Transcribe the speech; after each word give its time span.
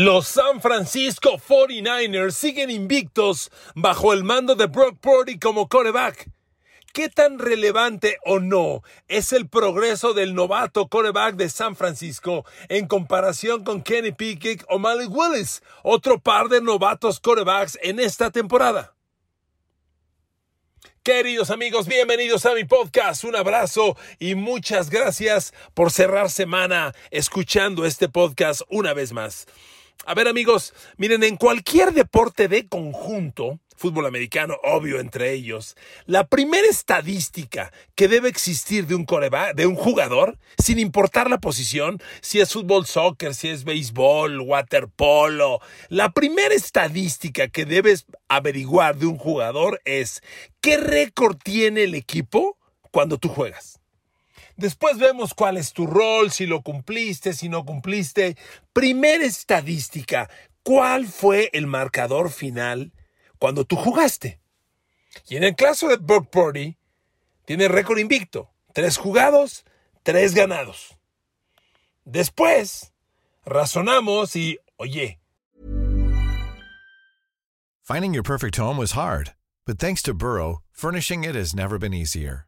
Los 0.00 0.28
San 0.28 0.60
Francisco 0.60 1.38
49ers 1.38 2.30
siguen 2.30 2.70
invictos 2.70 3.50
bajo 3.74 4.12
el 4.12 4.22
mando 4.22 4.54
de 4.54 4.66
Brock 4.66 4.96
Purdy 5.00 5.40
como 5.40 5.68
coreback. 5.68 6.30
¿Qué 6.92 7.08
tan 7.08 7.40
relevante 7.40 8.16
o 8.24 8.38
no 8.38 8.84
es 9.08 9.32
el 9.32 9.48
progreso 9.48 10.14
del 10.14 10.36
novato 10.36 10.86
coreback 10.86 11.34
de 11.34 11.48
San 11.50 11.74
Francisco 11.74 12.44
en 12.68 12.86
comparación 12.86 13.64
con 13.64 13.82
Kenny 13.82 14.12
Pickett 14.12 14.64
o 14.68 14.78
Malik 14.78 15.10
Willis, 15.10 15.64
otro 15.82 16.20
par 16.20 16.48
de 16.48 16.60
novatos 16.60 17.18
corebacks 17.18 17.76
en 17.82 17.98
esta 17.98 18.30
temporada? 18.30 18.94
Queridos 21.02 21.50
amigos, 21.50 21.88
bienvenidos 21.88 22.46
a 22.46 22.54
mi 22.54 22.62
podcast. 22.62 23.24
Un 23.24 23.34
abrazo 23.34 23.96
y 24.20 24.36
muchas 24.36 24.90
gracias 24.90 25.52
por 25.74 25.90
cerrar 25.90 26.30
semana 26.30 26.94
escuchando 27.10 27.84
este 27.84 28.08
podcast 28.08 28.62
una 28.68 28.94
vez 28.94 29.12
más. 29.12 29.46
A 30.06 30.14
ver 30.14 30.28
amigos, 30.28 30.72
miren, 30.96 31.22
en 31.22 31.36
cualquier 31.36 31.92
deporte 31.92 32.48
de 32.48 32.66
conjunto, 32.66 33.60
fútbol 33.76 34.06
americano, 34.06 34.56
obvio 34.62 35.00
entre 35.00 35.32
ellos, 35.32 35.76
la 36.06 36.26
primera 36.26 36.66
estadística 36.66 37.72
que 37.94 38.08
debe 38.08 38.28
existir 38.28 38.86
de 38.86 38.94
un 38.94 39.04
coreback, 39.04 39.54
de 39.54 39.66
un 39.66 39.74
jugador, 39.74 40.38
sin 40.56 40.78
importar 40.78 41.28
la 41.28 41.38
posición, 41.38 42.00
si 42.20 42.40
es 42.40 42.52
fútbol, 42.52 42.86
soccer, 42.86 43.34
si 43.34 43.48
es 43.48 43.64
béisbol, 43.64 44.40
waterpolo, 44.40 45.60
la 45.88 46.10
primera 46.10 46.54
estadística 46.54 47.48
que 47.48 47.64
debes 47.64 48.06
averiguar 48.28 48.96
de 48.96 49.06
un 49.06 49.18
jugador 49.18 49.80
es 49.84 50.22
qué 50.60 50.78
récord 50.78 51.36
tiene 51.36 51.84
el 51.84 51.94
equipo 51.94 52.56
cuando 52.90 53.18
tú 53.18 53.28
juegas. 53.28 53.77
Después 54.58 54.98
vemos 54.98 55.34
cuál 55.34 55.56
es 55.56 55.72
tu 55.72 55.86
rol, 55.86 56.32
si 56.32 56.44
lo 56.44 56.62
cumpliste, 56.62 57.32
si 57.32 57.48
no 57.48 57.64
cumpliste. 57.64 58.36
Primera 58.72 59.24
estadística, 59.24 60.28
¿cuál 60.64 61.06
fue 61.06 61.48
el 61.52 61.68
marcador 61.68 62.32
final 62.32 62.92
cuando 63.38 63.64
tú 63.64 63.76
jugaste? 63.76 64.40
Y 65.28 65.36
en 65.36 65.44
el 65.44 65.54
caso 65.54 65.86
de 65.86 65.96
Brock 65.96 66.28
Purdy, 66.30 66.76
tiene 67.44 67.68
récord 67.68 67.98
invicto. 67.98 68.50
Tres 68.74 68.96
jugados, 68.96 69.64
tres 70.02 70.34
ganados. 70.34 70.98
Después, 72.04 72.92
razonamos 73.44 74.34
y, 74.34 74.58
oye. 74.76 75.20
Finding 77.84 78.12
your 78.12 78.24
perfect 78.24 78.56
home 78.56 78.76
was 78.76 78.92
hard, 78.96 79.34
but 79.64 79.78
thanks 79.78 80.02
to 80.02 80.12
Burrow, 80.12 80.62
furnishing 80.72 81.22
it 81.22 81.36
has 81.36 81.54
never 81.54 81.78
been 81.78 81.94
easier. 81.94 82.47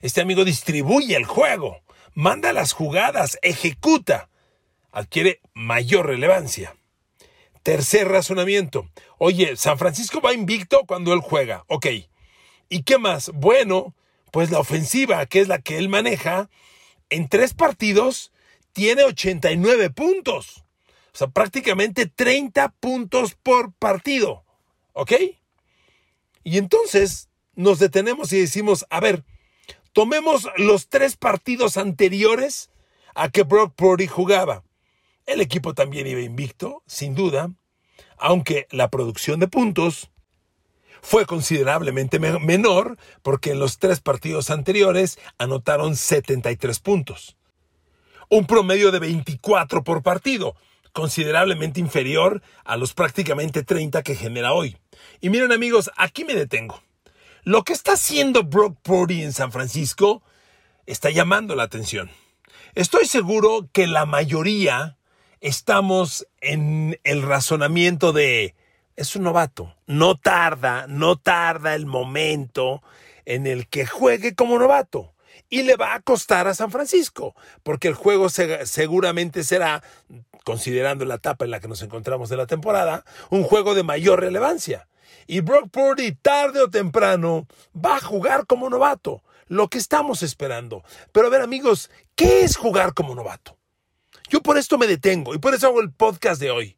Este 0.00 0.20
amigo 0.20 0.44
distribuye 0.44 1.16
el 1.16 1.24
juego, 1.24 1.82
manda 2.14 2.52
las 2.52 2.72
jugadas, 2.72 3.38
ejecuta. 3.42 4.28
Adquiere 4.90 5.40
mayor 5.54 6.06
relevancia. 6.06 6.76
Tercer 7.62 8.08
razonamiento. 8.08 8.88
Oye, 9.18 9.56
San 9.56 9.78
Francisco 9.78 10.20
va 10.20 10.32
invicto 10.32 10.84
cuando 10.86 11.12
él 11.12 11.20
juega. 11.20 11.64
Ok. 11.68 11.86
¿Y 12.68 12.82
qué 12.82 12.98
más? 12.98 13.30
Bueno, 13.34 13.94
pues 14.30 14.50
la 14.50 14.58
ofensiva, 14.58 15.26
que 15.26 15.40
es 15.40 15.48
la 15.48 15.60
que 15.60 15.78
él 15.78 15.88
maneja, 15.88 16.48
en 17.10 17.28
tres 17.28 17.54
partidos 17.54 18.32
tiene 18.72 19.04
89 19.04 19.90
puntos. 19.90 20.64
O 21.12 21.18
sea, 21.18 21.28
prácticamente 21.28 22.06
30 22.06 22.68
puntos 22.80 23.34
por 23.34 23.72
partido. 23.74 24.44
¿Ok? 24.92 25.12
Y 26.44 26.58
entonces 26.58 27.28
nos 27.54 27.78
detenemos 27.78 28.32
y 28.32 28.40
decimos, 28.40 28.86
a 28.88 29.00
ver, 29.00 29.24
Tomemos 29.92 30.48
los 30.56 30.88
tres 30.88 31.16
partidos 31.16 31.76
anteriores 31.76 32.70
a 33.14 33.30
que 33.30 33.42
Brock 33.42 33.74
Purdy 33.74 34.06
jugaba. 34.06 34.64
El 35.26 35.40
equipo 35.40 35.74
también 35.74 36.06
iba 36.06 36.20
invicto, 36.20 36.82
sin 36.86 37.14
duda, 37.14 37.50
aunque 38.16 38.66
la 38.70 38.88
producción 38.88 39.40
de 39.40 39.48
puntos 39.48 40.10
fue 41.02 41.26
considerablemente 41.26 42.18
menor 42.18 42.96
porque 43.22 43.50
en 43.50 43.58
los 43.58 43.78
tres 43.78 44.00
partidos 44.00 44.50
anteriores 44.50 45.18
anotaron 45.38 45.96
73 45.96 46.80
puntos. 46.80 47.36
Un 48.28 48.46
promedio 48.46 48.90
de 48.90 48.98
24 48.98 49.84
por 49.84 50.02
partido, 50.02 50.54
considerablemente 50.92 51.80
inferior 51.80 52.42
a 52.64 52.76
los 52.76 52.94
prácticamente 52.94 53.62
30 53.62 54.02
que 54.02 54.14
genera 54.14 54.52
hoy. 54.52 54.76
Y 55.20 55.30
miren 55.30 55.52
amigos, 55.52 55.90
aquí 55.96 56.24
me 56.24 56.34
detengo. 56.34 56.82
Lo 57.48 57.64
que 57.64 57.72
está 57.72 57.92
haciendo 57.92 58.42
Brock 58.42 58.76
Purdy 58.82 59.22
en 59.22 59.32
San 59.32 59.52
Francisco 59.52 60.22
está 60.84 61.08
llamando 61.08 61.54
la 61.56 61.62
atención. 61.62 62.10
Estoy 62.74 63.06
seguro 63.06 63.70
que 63.72 63.86
la 63.86 64.04
mayoría 64.04 64.98
estamos 65.40 66.28
en 66.42 67.00
el 67.04 67.22
razonamiento 67.22 68.12
de 68.12 68.54
es 68.96 69.16
un 69.16 69.22
novato. 69.22 69.74
No 69.86 70.14
tarda, 70.16 70.84
no 70.88 71.16
tarda 71.16 71.74
el 71.74 71.86
momento 71.86 72.82
en 73.24 73.46
el 73.46 73.66
que 73.66 73.86
juegue 73.86 74.34
como 74.34 74.58
novato. 74.58 75.14
Y 75.48 75.62
le 75.62 75.76
va 75.76 75.94
a 75.94 76.00
costar 76.00 76.48
a 76.48 76.54
San 76.54 76.70
Francisco, 76.70 77.34
porque 77.62 77.88
el 77.88 77.94
juego 77.94 78.28
seguramente 78.28 79.42
será, 79.42 79.82
considerando 80.44 81.06
la 81.06 81.14
etapa 81.14 81.46
en 81.46 81.52
la 81.52 81.60
que 81.60 81.68
nos 81.68 81.80
encontramos 81.80 82.28
de 82.28 82.36
la 82.36 82.46
temporada, 82.46 83.06
un 83.30 83.42
juego 83.42 83.74
de 83.74 83.84
mayor 83.84 84.20
relevancia. 84.20 84.86
Y 85.26 85.40
Brock 85.40 85.70
Purdy, 85.70 86.12
tarde 86.12 86.60
o 86.60 86.70
temprano, 86.70 87.46
va 87.74 87.96
a 87.96 88.00
jugar 88.00 88.46
como 88.46 88.70
novato. 88.70 89.22
Lo 89.46 89.68
que 89.68 89.78
estamos 89.78 90.22
esperando. 90.22 90.82
Pero 91.12 91.26
a 91.26 91.30
ver, 91.30 91.40
amigos, 91.40 91.90
¿qué 92.14 92.42
es 92.42 92.56
jugar 92.56 92.94
como 92.94 93.14
novato? 93.14 93.56
Yo 94.28 94.42
por 94.42 94.58
esto 94.58 94.76
me 94.76 94.86
detengo 94.86 95.34
y 95.34 95.38
por 95.38 95.54
eso 95.54 95.68
hago 95.68 95.80
el 95.80 95.90
podcast 95.90 96.40
de 96.40 96.50
hoy. 96.50 96.76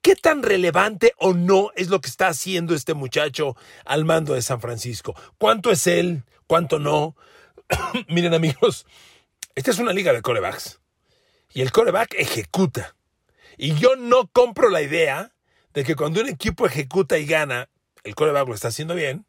¿Qué 0.00 0.16
tan 0.16 0.42
relevante 0.42 1.14
o 1.18 1.32
no 1.32 1.70
es 1.76 1.88
lo 1.88 2.00
que 2.00 2.08
está 2.08 2.28
haciendo 2.28 2.74
este 2.74 2.94
muchacho 2.94 3.56
al 3.84 4.04
mando 4.04 4.34
de 4.34 4.42
San 4.42 4.60
Francisco? 4.60 5.14
¿Cuánto 5.38 5.70
es 5.70 5.86
él? 5.86 6.24
¿Cuánto 6.46 6.78
no? 6.78 7.16
Miren 8.08 8.34
amigos, 8.34 8.86
esta 9.54 9.70
es 9.70 9.78
una 9.78 9.92
liga 9.92 10.12
de 10.12 10.22
corebacks. 10.22 10.80
Y 11.52 11.62
el 11.62 11.72
coreback 11.72 12.14
ejecuta. 12.14 12.96
Y 13.56 13.74
yo 13.76 13.96
no 13.96 14.26
compro 14.28 14.68
la 14.68 14.82
idea 14.82 15.33
de 15.74 15.84
que 15.84 15.96
cuando 15.96 16.20
un 16.20 16.28
equipo 16.28 16.66
ejecuta 16.66 17.18
y 17.18 17.26
gana, 17.26 17.68
el 18.04 18.14
coreback 18.14 18.48
lo 18.48 18.54
está 18.54 18.68
haciendo 18.68 18.94
bien. 18.94 19.26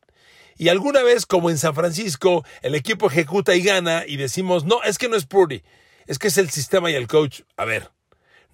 Y 0.58 0.69
alguna 0.69 1.04
vez, 1.04 1.25
como 1.25 1.50
en 1.50 1.58
San 1.58 1.75
Francisco, 1.75 2.46
el 2.62 2.75
equipo 2.75 3.08
ejecuta 3.08 3.56
y 3.56 3.62
gana 3.62 4.06
y 4.08 4.16
decimos, 4.16 4.64
no, 4.64 4.81
es 4.84 4.98
que 4.98 5.10
no 5.10 5.18
es 5.18 5.25
Purdy, 5.25 5.64
es 6.06 6.18
que 6.18 6.30
es 6.30 6.38
el 6.38 6.50
sistema 6.50 6.90
y 6.90 6.96
el 6.96 7.08
coach. 7.08 7.42
A 7.58 7.66
ver, 7.66 7.92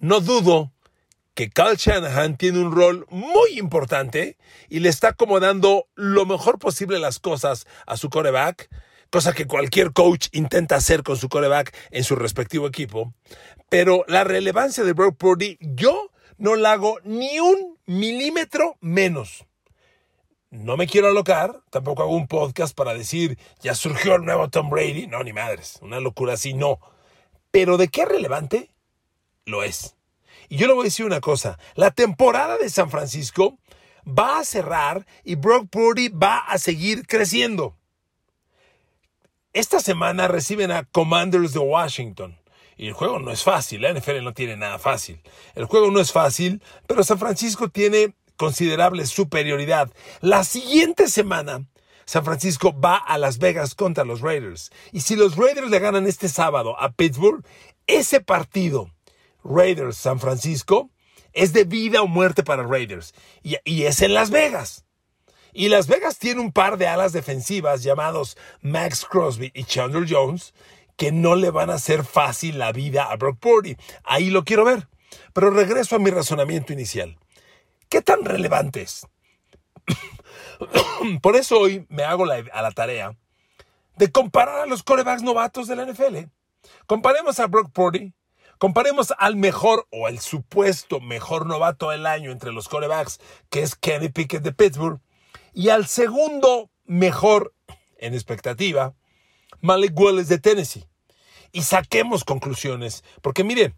no 0.00 0.20
dudo 0.20 0.72
que 1.34 1.50
Cal 1.50 1.76
Shanahan 1.76 2.36
tiene 2.36 2.58
un 2.58 2.74
rol 2.74 3.06
muy 3.10 3.58
importante 3.58 4.36
y 4.68 4.80
le 4.80 4.88
está 4.88 5.08
acomodando 5.08 5.86
lo 5.94 6.26
mejor 6.26 6.58
posible 6.58 6.98
las 6.98 7.18
cosas 7.18 7.66
a 7.86 7.96
su 7.96 8.10
coreback, 8.10 8.68
cosa 9.10 9.32
que 9.32 9.46
cualquier 9.46 9.92
coach 9.92 10.28
intenta 10.32 10.76
hacer 10.76 11.02
con 11.02 11.16
su 11.16 11.28
coreback 11.28 11.74
en 11.90 12.04
su 12.04 12.16
respectivo 12.16 12.66
equipo. 12.66 13.14
Pero 13.68 14.04
la 14.08 14.24
relevancia 14.24 14.82
de 14.82 14.92
Brock 14.92 15.16
Purdy, 15.16 15.56
yo 15.60 16.11
no 16.42 16.56
la 16.56 16.72
hago 16.72 16.98
ni 17.04 17.38
un 17.38 17.78
milímetro 17.86 18.76
menos. 18.80 19.46
No 20.50 20.76
me 20.76 20.88
quiero 20.88 21.06
alocar, 21.06 21.62
tampoco 21.70 22.02
hago 22.02 22.16
un 22.16 22.26
podcast 22.26 22.76
para 22.76 22.94
decir, 22.94 23.38
ya 23.60 23.76
surgió 23.76 24.16
el 24.16 24.24
nuevo 24.24 24.50
Tom 24.50 24.68
Brady. 24.68 25.06
No, 25.06 25.22
ni 25.22 25.32
madres, 25.32 25.78
una 25.82 26.00
locura 26.00 26.32
así, 26.32 26.52
no. 26.52 26.80
Pero 27.52 27.76
de 27.76 27.86
qué 27.86 28.06
relevante, 28.06 28.72
lo 29.46 29.62
es. 29.62 29.94
Y 30.48 30.56
yo 30.56 30.66
le 30.66 30.72
voy 30.72 30.82
a 30.82 30.84
decir 30.86 31.06
una 31.06 31.20
cosa, 31.20 31.60
la 31.76 31.92
temporada 31.92 32.58
de 32.58 32.70
San 32.70 32.90
Francisco 32.90 33.56
va 34.04 34.40
a 34.40 34.44
cerrar 34.44 35.06
y 35.22 35.36
Brock 35.36 35.68
Purdy 35.70 36.08
va 36.08 36.38
a 36.38 36.58
seguir 36.58 37.06
creciendo. 37.06 37.76
Esta 39.52 39.78
semana 39.78 40.26
reciben 40.26 40.72
a 40.72 40.82
Commanders 40.86 41.52
de 41.52 41.60
Washington. 41.60 42.41
Y 42.82 42.88
el 42.88 42.94
juego 42.94 43.20
no 43.20 43.30
es 43.30 43.44
fácil, 43.44 43.82
la 43.82 43.92
NFL 43.92 44.24
no 44.24 44.34
tiene 44.34 44.56
nada 44.56 44.76
fácil. 44.76 45.20
El 45.54 45.66
juego 45.66 45.92
no 45.92 46.00
es 46.00 46.10
fácil, 46.10 46.60
pero 46.88 47.04
San 47.04 47.20
Francisco 47.20 47.68
tiene 47.68 48.16
considerable 48.36 49.06
superioridad. 49.06 49.88
La 50.20 50.42
siguiente 50.42 51.06
semana, 51.06 51.64
San 52.06 52.24
Francisco 52.24 52.76
va 52.76 52.96
a 52.96 53.18
Las 53.18 53.38
Vegas 53.38 53.76
contra 53.76 54.04
los 54.04 54.20
Raiders. 54.20 54.72
Y 54.90 55.02
si 55.02 55.14
los 55.14 55.36
Raiders 55.36 55.70
le 55.70 55.78
ganan 55.78 56.08
este 56.08 56.28
sábado 56.28 56.74
a 56.76 56.90
Pittsburgh, 56.90 57.46
ese 57.86 58.20
partido, 58.20 58.90
Raiders-San 59.44 60.18
Francisco, 60.18 60.90
es 61.32 61.52
de 61.52 61.62
vida 61.62 62.02
o 62.02 62.08
muerte 62.08 62.42
para 62.42 62.64
Raiders. 62.64 63.14
Y, 63.44 63.58
y, 63.64 63.84
es 63.84 64.02
en 64.02 64.12
Las 64.12 64.32
Vegas. 64.32 64.86
Y 65.52 65.68
Las 65.68 65.86
Vegas 65.86 66.18
tiene 66.18 66.40
un 66.40 66.50
par 66.50 66.78
de 66.78 66.88
alas 66.88 67.12
defensivas 67.12 67.84
llamados 67.84 68.36
Max 68.60 69.06
Crosby 69.08 69.52
y 69.54 69.62
Chandler 69.62 70.04
Jones 70.08 70.52
que 70.96 71.12
no 71.12 71.34
le 71.34 71.50
van 71.50 71.70
a 71.70 71.74
hacer 71.74 72.04
fácil 72.04 72.58
la 72.58 72.72
vida 72.72 73.04
a 73.04 73.16
Brock 73.16 73.38
Purdy. 73.38 73.76
Ahí 74.04 74.30
lo 74.30 74.44
quiero 74.44 74.64
ver. 74.64 74.88
Pero 75.32 75.50
regreso 75.50 75.96
a 75.96 75.98
mi 75.98 76.10
razonamiento 76.10 76.72
inicial. 76.72 77.18
¿Qué 77.88 78.02
tan 78.02 78.24
relevante 78.24 78.82
es? 78.82 79.06
Por 81.22 81.36
eso 81.36 81.58
hoy 81.58 81.86
me 81.88 82.04
hago 82.04 82.24
la, 82.24 82.42
a 82.52 82.62
la 82.62 82.70
tarea 82.70 83.16
de 83.96 84.10
comparar 84.10 84.60
a 84.60 84.66
los 84.66 84.82
corebacks 84.82 85.22
novatos 85.22 85.68
de 85.68 85.76
la 85.76 85.84
NFL. 85.84 86.30
Comparemos 86.86 87.38
a 87.40 87.46
Brock 87.46 87.70
Purdy, 87.72 88.14
comparemos 88.58 89.12
al 89.18 89.36
mejor 89.36 89.86
o 89.90 90.08
el 90.08 90.20
supuesto 90.20 91.00
mejor 91.00 91.46
novato 91.46 91.90
del 91.90 92.06
año 92.06 92.30
entre 92.30 92.52
los 92.52 92.68
corebacks, 92.68 93.20
que 93.50 93.62
es 93.62 93.74
Kenny 93.74 94.08
Pickett 94.08 94.42
de 94.42 94.52
Pittsburgh, 94.52 95.00
y 95.52 95.68
al 95.68 95.86
segundo 95.86 96.70
mejor 96.84 97.54
en 97.98 98.14
expectativa, 98.14 98.94
Malik 99.62 99.98
Willis 99.98 100.28
de 100.28 100.38
Tennessee. 100.38 100.84
Y 101.52 101.62
saquemos 101.62 102.24
conclusiones, 102.24 103.04
porque 103.22 103.44
miren, 103.44 103.74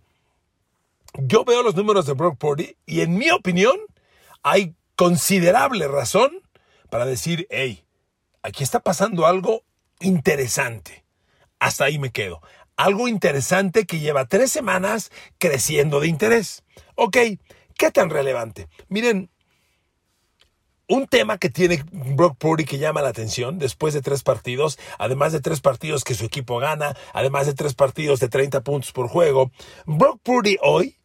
yo 1.15 1.45
veo 1.45 1.63
los 1.63 1.77
números 1.77 2.07
de 2.07 2.15
Brock 2.15 2.39
Purdy 2.39 2.77
y 2.87 3.03
en 3.03 3.17
mi 3.17 3.31
opinión 3.31 3.77
hay 4.43 4.75
considerable 4.97 5.87
razón 5.87 6.31
para 6.91 7.07
decir, 7.07 7.47
hey, 7.51 7.85
aquí 8.43 8.63
está 8.63 8.81
pasando 8.81 9.27
algo 9.27 9.63
interesante. 10.01 11.05
Hasta 11.59 11.85
ahí 11.85 11.99
me 11.99 12.11
quedo. 12.11 12.41
Algo 12.77 13.07
interesante 13.07 13.87
que 13.87 14.01
lleva 14.01 14.27
tres 14.27 14.51
semanas 14.51 15.11
creciendo 15.39 16.01
de 16.01 16.09
interés. 16.09 16.65
Ok, 16.97 17.17
¿qué 17.79 17.91
tan 17.93 18.11
relevante? 18.11 18.69
Miren, 18.89 19.31
un 20.89 21.07
tema 21.07 21.39
que 21.39 21.51
tiene 21.51 21.85
Brock 21.93 22.37
Purdy 22.39 22.65
que 22.65 22.79
llama 22.79 23.03
la 23.03 23.09
atención 23.09 23.59
después 23.59 23.95
de 23.95 24.03
tres 24.03 24.23
partidos, 24.23 24.79
además 24.99 25.33
de 25.33 25.41
tres 25.41 25.61
partidos 25.61 26.05
que 26.05 26.15
su 26.15 26.25
equipo 26.25 26.59
gana, 26.59 26.97
además 27.13 27.47
de 27.47 27.55
tres 27.55 27.75
partidos 27.75 28.21
de 28.21 28.29
30 28.29 28.63
puntos 28.63 28.93
por 28.93 29.09
juego, 29.09 29.51
Brock 29.87 30.21
Purdy 30.23 30.57
hoy 30.63 30.99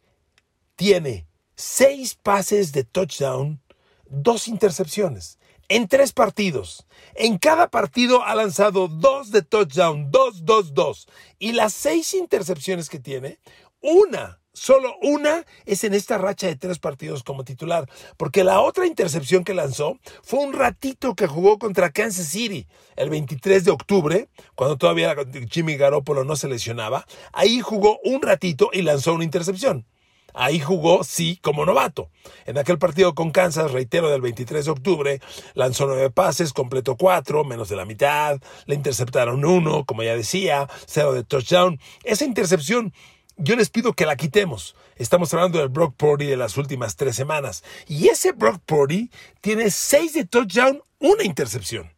tiene 0.76 1.26
seis 1.54 2.14
pases 2.14 2.72
de 2.72 2.84
touchdown, 2.84 3.60
dos 4.08 4.48
intercepciones 4.48 5.38
en 5.70 5.86
tres 5.86 6.12
partidos. 6.12 6.84
En 7.14 7.38
cada 7.38 7.68
partido 7.68 8.24
ha 8.24 8.34
lanzado 8.34 8.88
dos 8.88 9.30
de 9.30 9.42
touchdown, 9.42 10.10
dos, 10.10 10.44
dos, 10.44 10.74
dos. 10.74 11.08
Y 11.38 11.52
las 11.52 11.72
seis 11.72 12.12
intercepciones 12.12 12.90
que 12.90 12.98
tiene, 12.98 13.38
una 13.80 14.39
Solo 14.52 14.96
una 15.00 15.46
es 15.64 15.84
en 15.84 15.94
esta 15.94 16.18
racha 16.18 16.48
de 16.48 16.56
tres 16.56 16.80
partidos 16.80 17.22
como 17.22 17.44
titular, 17.44 17.88
porque 18.16 18.42
la 18.42 18.60
otra 18.60 18.86
intercepción 18.86 19.44
que 19.44 19.54
lanzó 19.54 19.98
fue 20.24 20.40
un 20.40 20.52
ratito 20.52 21.14
que 21.14 21.28
jugó 21.28 21.58
contra 21.58 21.92
Kansas 21.92 22.26
City 22.26 22.66
el 22.96 23.10
23 23.10 23.64
de 23.64 23.70
octubre, 23.70 24.28
cuando 24.56 24.76
todavía 24.76 25.14
Jimmy 25.48 25.76
Garoppolo 25.76 26.24
no 26.24 26.34
se 26.34 26.48
lesionaba. 26.48 27.06
Ahí 27.32 27.60
jugó 27.60 28.00
un 28.02 28.22
ratito 28.22 28.70
y 28.72 28.82
lanzó 28.82 29.14
una 29.14 29.22
intercepción. 29.22 29.86
Ahí 30.34 30.60
jugó, 30.60 31.04
sí, 31.04 31.38
como 31.42 31.64
novato. 31.64 32.10
En 32.46 32.58
aquel 32.58 32.78
partido 32.78 33.14
con 33.14 33.30
Kansas, 33.30 33.72
reitero, 33.72 34.10
del 34.10 34.20
23 34.20 34.64
de 34.64 34.70
octubre, 34.70 35.20
lanzó 35.54 35.86
nueve 35.86 36.10
pases, 36.10 36.52
completó 36.52 36.96
cuatro, 36.96 37.44
menos 37.44 37.68
de 37.68 37.76
la 37.76 37.84
mitad, 37.84 38.40
le 38.66 38.74
interceptaron 38.74 39.44
uno, 39.44 39.84
como 39.84 40.02
ya 40.02 40.16
decía, 40.16 40.68
cero 40.86 41.12
de 41.12 41.24
touchdown. 41.24 41.80
Esa 42.04 42.24
intercepción 42.24 42.92
yo 43.40 43.56
les 43.56 43.70
pido 43.70 43.94
que 43.94 44.06
la 44.06 44.16
quitemos. 44.16 44.76
Estamos 44.96 45.32
hablando 45.32 45.58
del 45.58 45.68
Brock 45.68 45.94
Purdy 45.96 46.26
de 46.26 46.36
las 46.36 46.56
últimas 46.56 46.96
tres 46.96 47.16
semanas. 47.16 47.64
Y 47.88 48.08
ese 48.08 48.32
Brock 48.32 48.60
Purdy 48.64 49.10
tiene 49.40 49.70
seis 49.70 50.12
de 50.12 50.26
touchdown, 50.26 50.82
una 50.98 51.24
intercepción. 51.24 51.92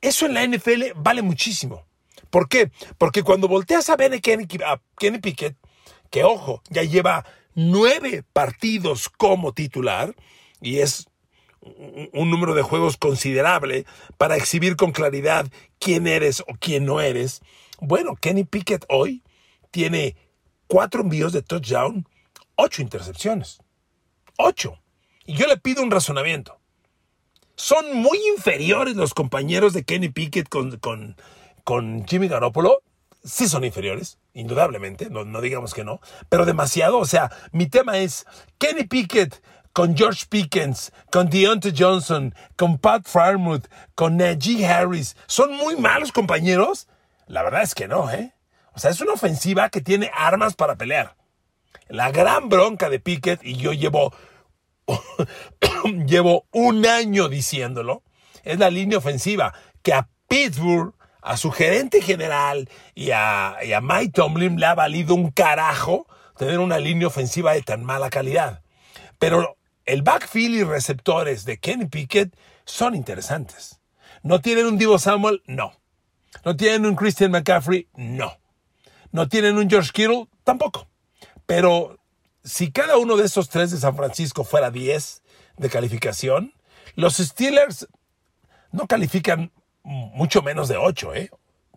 Eso 0.00 0.26
en 0.26 0.34
la 0.34 0.46
NFL 0.46 0.92
vale 0.96 1.22
muchísimo. 1.22 1.86
¿Por 2.30 2.48
qué? 2.48 2.70
Porque 2.98 3.22
cuando 3.22 3.48
volteas 3.48 3.88
a 3.90 3.96
ver 3.96 4.12
a 4.14 4.20
Kenny, 4.20 5.18
Pickett, 5.18 5.56
que 6.10 6.24
ojo, 6.24 6.62
ya 6.68 6.82
lleva 6.82 7.24
nueve 7.54 8.22
partidos 8.32 9.08
como 9.08 9.52
titular, 9.52 10.14
y 10.60 10.78
es 10.78 11.08
un 11.60 12.30
número 12.30 12.54
de 12.54 12.62
juegos 12.62 12.96
considerable 12.96 13.84
para 14.16 14.36
exhibir 14.36 14.76
con 14.76 14.92
claridad 14.92 15.50
quién 15.78 16.06
eres 16.06 16.40
o 16.40 16.54
quién 16.58 16.84
no 16.84 17.00
eres. 17.00 17.40
Bueno, 17.80 18.14
Kenny 18.16 18.44
Pickett 18.44 18.84
hoy 18.88 19.22
tiene 19.70 20.16
cuatro 20.70 21.02
envíos 21.02 21.32
de 21.32 21.42
touchdown, 21.42 22.06
ocho 22.54 22.80
intercepciones. 22.80 23.60
Ocho. 24.38 24.78
Y 25.26 25.34
yo 25.34 25.48
le 25.48 25.56
pido 25.56 25.82
un 25.82 25.90
razonamiento. 25.90 26.58
¿Son 27.56 27.84
muy 27.96 28.18
inferiores 28.36 28.94
los 28.94 29.12
compañeros 29.12 29.72
de 29.72 29.84
Kenny 29.84 30.08
Pickett 30.10 30.48
con, 30.48 30.78
con, 30.78 31.16
con 31.64 32.06
Jimmy 32.06 32.28
Garoppolo? 32.28 32.82
Sí 33.22 33.48
son 33.48 33.64
inferiores, 33.64 34.18
indudablemente, 34.32 35.10
no, 35.10 35.40
digamos 35.42 35.74
que 35.74 35.84
no, 35.84 36.00
pero 36.28 36.46
demasiado. 36.46 36.98
O 36.98 37.04
sea, 37.04 37.30
mi 37.50 37.66
tema 37.66 37.98
es 37.98 38.24
Kenny 38.58 38.84
Pickett 38.84 39.42
con 39.72 39.96
George 39.96 40.24
Pickens, 40.28 40.92
con 41.10 41.28
Deontay 41.28 41.74
Johnson, 41.76 42.34
con 42.56 42.78
Pat 42.78 43.06
Farmouth, 43.06 43.66
con 43.94 44.16
Najee 44.16 44.64
Harris, 44.64 45.16
¿son 45.26 45.54
muy 45.56 45.76
malos 45.76 46.12
compañeros? 46.12 46.88
La 47.26 47.42
verdad 47.42 47.62
es 47.62 47.74
que 47.74 47.88
no, 47.88 48.10
¿eh? 48.10 48.32
O 48.80 48.82
sea, 48.82 48.92
es 48.92 49.02
una 49.02 49.12
ofensiva 49.12 49.68
que 49.68 49.82
tiene 49.82 50.10
armas 50.14 50.54
para 50.54 50.76
pelear. 50.76 51.14
La 51.88 52.10
gran 52.12 52.48
bronca 52.48 52.88
de 52.88 52.98
Pickett, 52.98 53.44
y 53.44 53.56
yo 53.56 53.74
llevo, 53.74 54.14
llevo 56.06 56.46
un 56.50 56.86
año 56.86 57.28
diciéndolo, 57.28 58.02
es 58.42 58.58
la 58.58 58.70
línea 58.70 58.96
ofensiva 58.96 59.52
que 59.82 59.92
a 59.92 60.08
Pittsburgh, 60.28 60.94
a 61.20 61.36
su 61.36 61.50
gerente 61.50 62.00
general 62.00 62.70
y 62.94 63.10
a, 63.10 63.58
y 63.62 63.74
a 63.74 63.82
Mike 63.82 64.12
Tomlin 64.14 64.58
le 64.58 64.64
ha 64.64 64.74
valido 64.74 65.14
un 65.14 65.30
carajo 65.30 66.06
tener 66.38 66.58
una 66.58 66.78
línea 66.78 67.08
ofensiva 67.08 67.52
de 67.52 67.60
tan 67.60 67.84
mala 67.84 68.08
calidad. 68.08 68.62
Pero 69.18 69.58
el 69.84 70.00
backfield 70.00 70.54
y 70.54 70.64
receptores 70.64 71.44
de 71.44 71.58
Kenny 71.58 71.84
Pickett 71.84 72.34
son 72.64 72.94
interesantes. 72.94 73.78
¿No 74.22 74.40
tienen 74.40 74.64
un 74.64 74.78
Divo 74.78 74.98
Samuel? 74.98 75.42
No. 75.44 75.74
¿No 76.46 76.56
tienen 76.56 76.86
un 76.86 76.96
Christian 76.96 77.30
McCaffrey? 77.30 77.86
No. 77.94 78.39
¿No 79.12 79.28
tienen 79.28 79.56
un 79.56 79.68
George 79.68 79.90
Kittle? 79.92 80.28
Tampoco. 80.44 80.88
Pero 81.46 81.98
si 82.44 82.70
cada 82.70 82.96
uno 82.96 83.16
de 83.16 83.26
esos 83.26 83.48
tres 83.48 83.70
de 83.70 83.78
San 83.78 83.96
Francisco 83.96 84.44
fuera 84.44 84.70
10 84.70 85.22
de 85.56 85.70
calificación, 85.70 86.54
los 86.94 87.16
Steelers 87.16 87.88
no 88.72 88.86
califican 88.86 89.52
mucho 89.82 90.42
menos 90.42 90.68
de 90.68 90.76
8, 90.76 91.14
¿eh? 91.14 91.30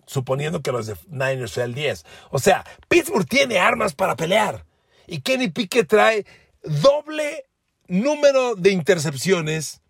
suponiendo 0.05 0.61
que 0.61 0.71
los 0.71 0.85
de 0.85 0.95
Niners 1.07 1.51
sean 1.51 1.73
10. 1.73 2.05
O 2.31 2.39
sea, 2.39 2.65
Pittsburgh 2.87 3.27
tiene 3.27 3.59
armas 3.59 3.93
para 3.93 4.15
pelear. 4.15 4.65
Y 5.07 5.21
Kenny 5.21 5.49
Pickett 5.49 5.87
trae 5.87 6.25
doble 6.63 7.45
número 7.87 8.55
de 8.55 8.71
intercepciones 8.71 9.81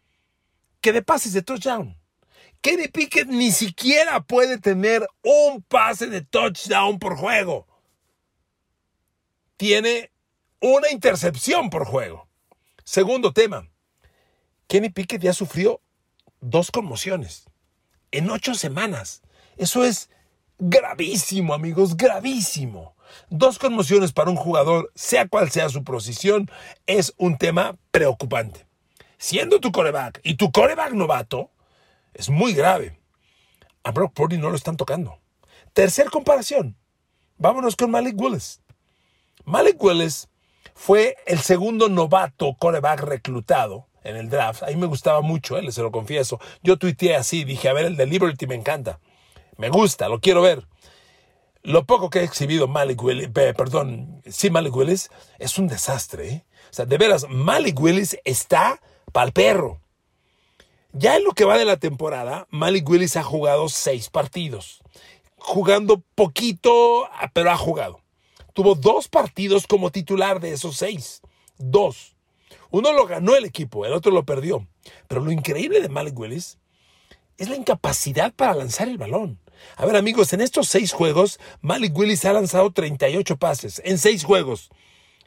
que 0.82 0.94
de 0.94 1.02
pases 1.02 1.34
de 1.34 1.42
touchdown. 1.42 1.98
Kenny 2.64 2.88
Pickett 2.88 3.28
ni 3.28 3.52
siquiera 3.52 4.22
puede 4.22 4.58
tener 4.58 5.06
un 5.22 5.62
pase 5.64 6.08
de 6.08 6.22
touchdown 6.22 6.98
por 6.98 7.18
juego. 7.18 7.68
Tiene 9.58 10.12
una 10.62 10.90
intercepción 10.90 11.70
por 11.70 11.86
juego. 11.86 12.30
Segundo 12.86 13.34
tema. 13.34 13.70
Kenny 14.68 14.90
Pickett 14.90 15.22
ya 15.22 15.34
sufrió 15.34 15.82
dos 16.40 16.72
conmociones 16.72 17.50
en 18.12 18.30
ocho 18.30 18.56
semanas. 18.56 19.24
Eso 19.58 19.84
es 19.84 20.10
gravísimo, 20.58 21.54
amigos, 21.54 21.98
gravísimo. 21.98 22.96
Dos 23.30 23.60
conmociones 23.60 24.14
para 24.14 24.30
un 24.30 24.38
jugador, 24.38 24.90
sea 24.96 25.28
cual 25.28 25.52
sea 25.52 25.68
su 25.68 25.84
posición, 25.84 26.50
es 26.86 27.14
un 27.18 27.38
tema 27.38 27.78
preocupante. 27.92 28.66
Siendo 29.18 29.60
tu 29.60 29.74
coreback 29.74 30.22
y 30.24 30.36
tu 30.36 30.54
coreback 30.54 30.94
novato, 30.94 31.53
es 32.14 32.30
muy 32.30 32.54
grave. 32.54 33.00
A 33.84 33.92
Brock 33.92 34.14
Purdy 34.14 34.38
no 34.38 34.50
lo 34.50 34.56
están 34.56 34.78
tocando. 34.78 35.20
Tercer 35.74 36.10
comparación. 36.10 36.78
Vámonos 37.38 37.76
con 37.76 37.92
Malik 37.92 38.20
Willis. 38.20 38.62
Malik 39.46 39.82
Willis 39.84 40.30
fue 40.74 41.18
el 41.26 41.40
segundo 41.40 41.90
novato 41.90 42.56
coreback 42.58 43.02
reclutado 43.02 43.88
en 44.04 44.16
el 44.16 44.30
draft. 44.30 44.64
A 44.64 44.68
mí 44.68 44.76
me 44.76 44.88
gustaba 44.88 45.22
mucho, 45.22 45.58
eh, 45.58 45.72
se 45.72 45.82
lo 45.82 45.92
confieso. 45.92 46.40
Yo 46.62 46.78
tuiteé 46.78 47.16
así, 47.16 47.44
dije, 47.44 47.70
a 47.70 47.74
ver, 47.74 47.86
el 47.86 47.98
de 47.98 48.06
Liberty 48.06 48.48
me 48.48 48.56
encanta. 48.56 49.00
Me 49.58 49.70
gusta, 49.70 50.10
lo 50.10 50.20
quiero 50.20 50.42
ver. 50.42 50.68
Lo 51.62 51.86
poco 51.86 52.10
que 52.10 52.20
ha 52.20 52.24
exhibido 52.24 52.68
Malik 52.68 53.02
Willis, 53.02 53.30
perdón, 53.30 54.22
sí, 54.30 54.50
Malik 54.50 54.76
Willis, 54.76 55.10
es 55.40 55.58
un 55.58 55.68
desastre. 55.68 56.30
¿eh? 56.30 56.46
O 56.70 56.74
sea, 56.74 56.86
de 56.86 56.98
veras, 56.98 57.26
Malik 57.30 57.80
Willis 57.80 58.18
está 58.26 58.82
para 59.12 59.28
el 59.28 59.34
perro. 59.34 59.80
Ya 60.96 61.16
en 61.16 61.24
lo 61.24 61.32
que 61.32 61.44
va 61.44 61.58
de 61.58 61.66
la 61.66 61.78
temporada, 61.78 62.48
Malik 62.52 62.88
Willis 62.88 63.18
ha 63.18 63.24
jugado 63.24 63.68
seis 63.68 64.12
partidos. 64.12 64.84
Jugando 65.38 66.04
poquito, 66.14 67.10
pero 67.34 67.50
ha 67.50 67.58
jugado. 67.58 68.02
Tuvo 68.54 68.76
dos 68.76 69.08
partidos 69.08 69.66
como 69.66 69.92
titular 69.92 70.40
de 70.40 70.54
esos 70.54 70.78
seis. 70.78 71.22
Dos. 71.58 72.16
Uno 72.70 72.94
lo 72.94 73.08
ganó 73.08 73.36
el 73.36 73.44
equipo, 73.44 73.88
el 73.88 73.94
otro 73.94 74.12
lo 74.12 74.24
perdió. 74.24 74.68
Pero 75.08 75.22
lo 75.22 75.32
increíble 75.32 75.82
de 75.82 75.90
Malik 75.90 76.18
Willis 76.18 76.60
es 77.40 77.50
la 77.50 77.56
incapacidad 77.56 78.32
para 78.32 78.54
lanzar 78.54 78.88
el 78.88 79.00
balón. 79.00 79.40
A 79.78 79.88
ver 79.88 79.96
amigos, 79.96 80.32
en 80.34 80.42
estos 80.42 80.68
seis 80.68 80.94
juegos, 80.94 81.40
Malik 81.62 81.98
Willis 81.98 82.24
ha 82.26 82.34
lanzado 82.34 82.72
38 82.72 83.38
pases 83.38 83.82
en 83.84 83.98
seis 83.98 84.24
juegos 84.24 84.70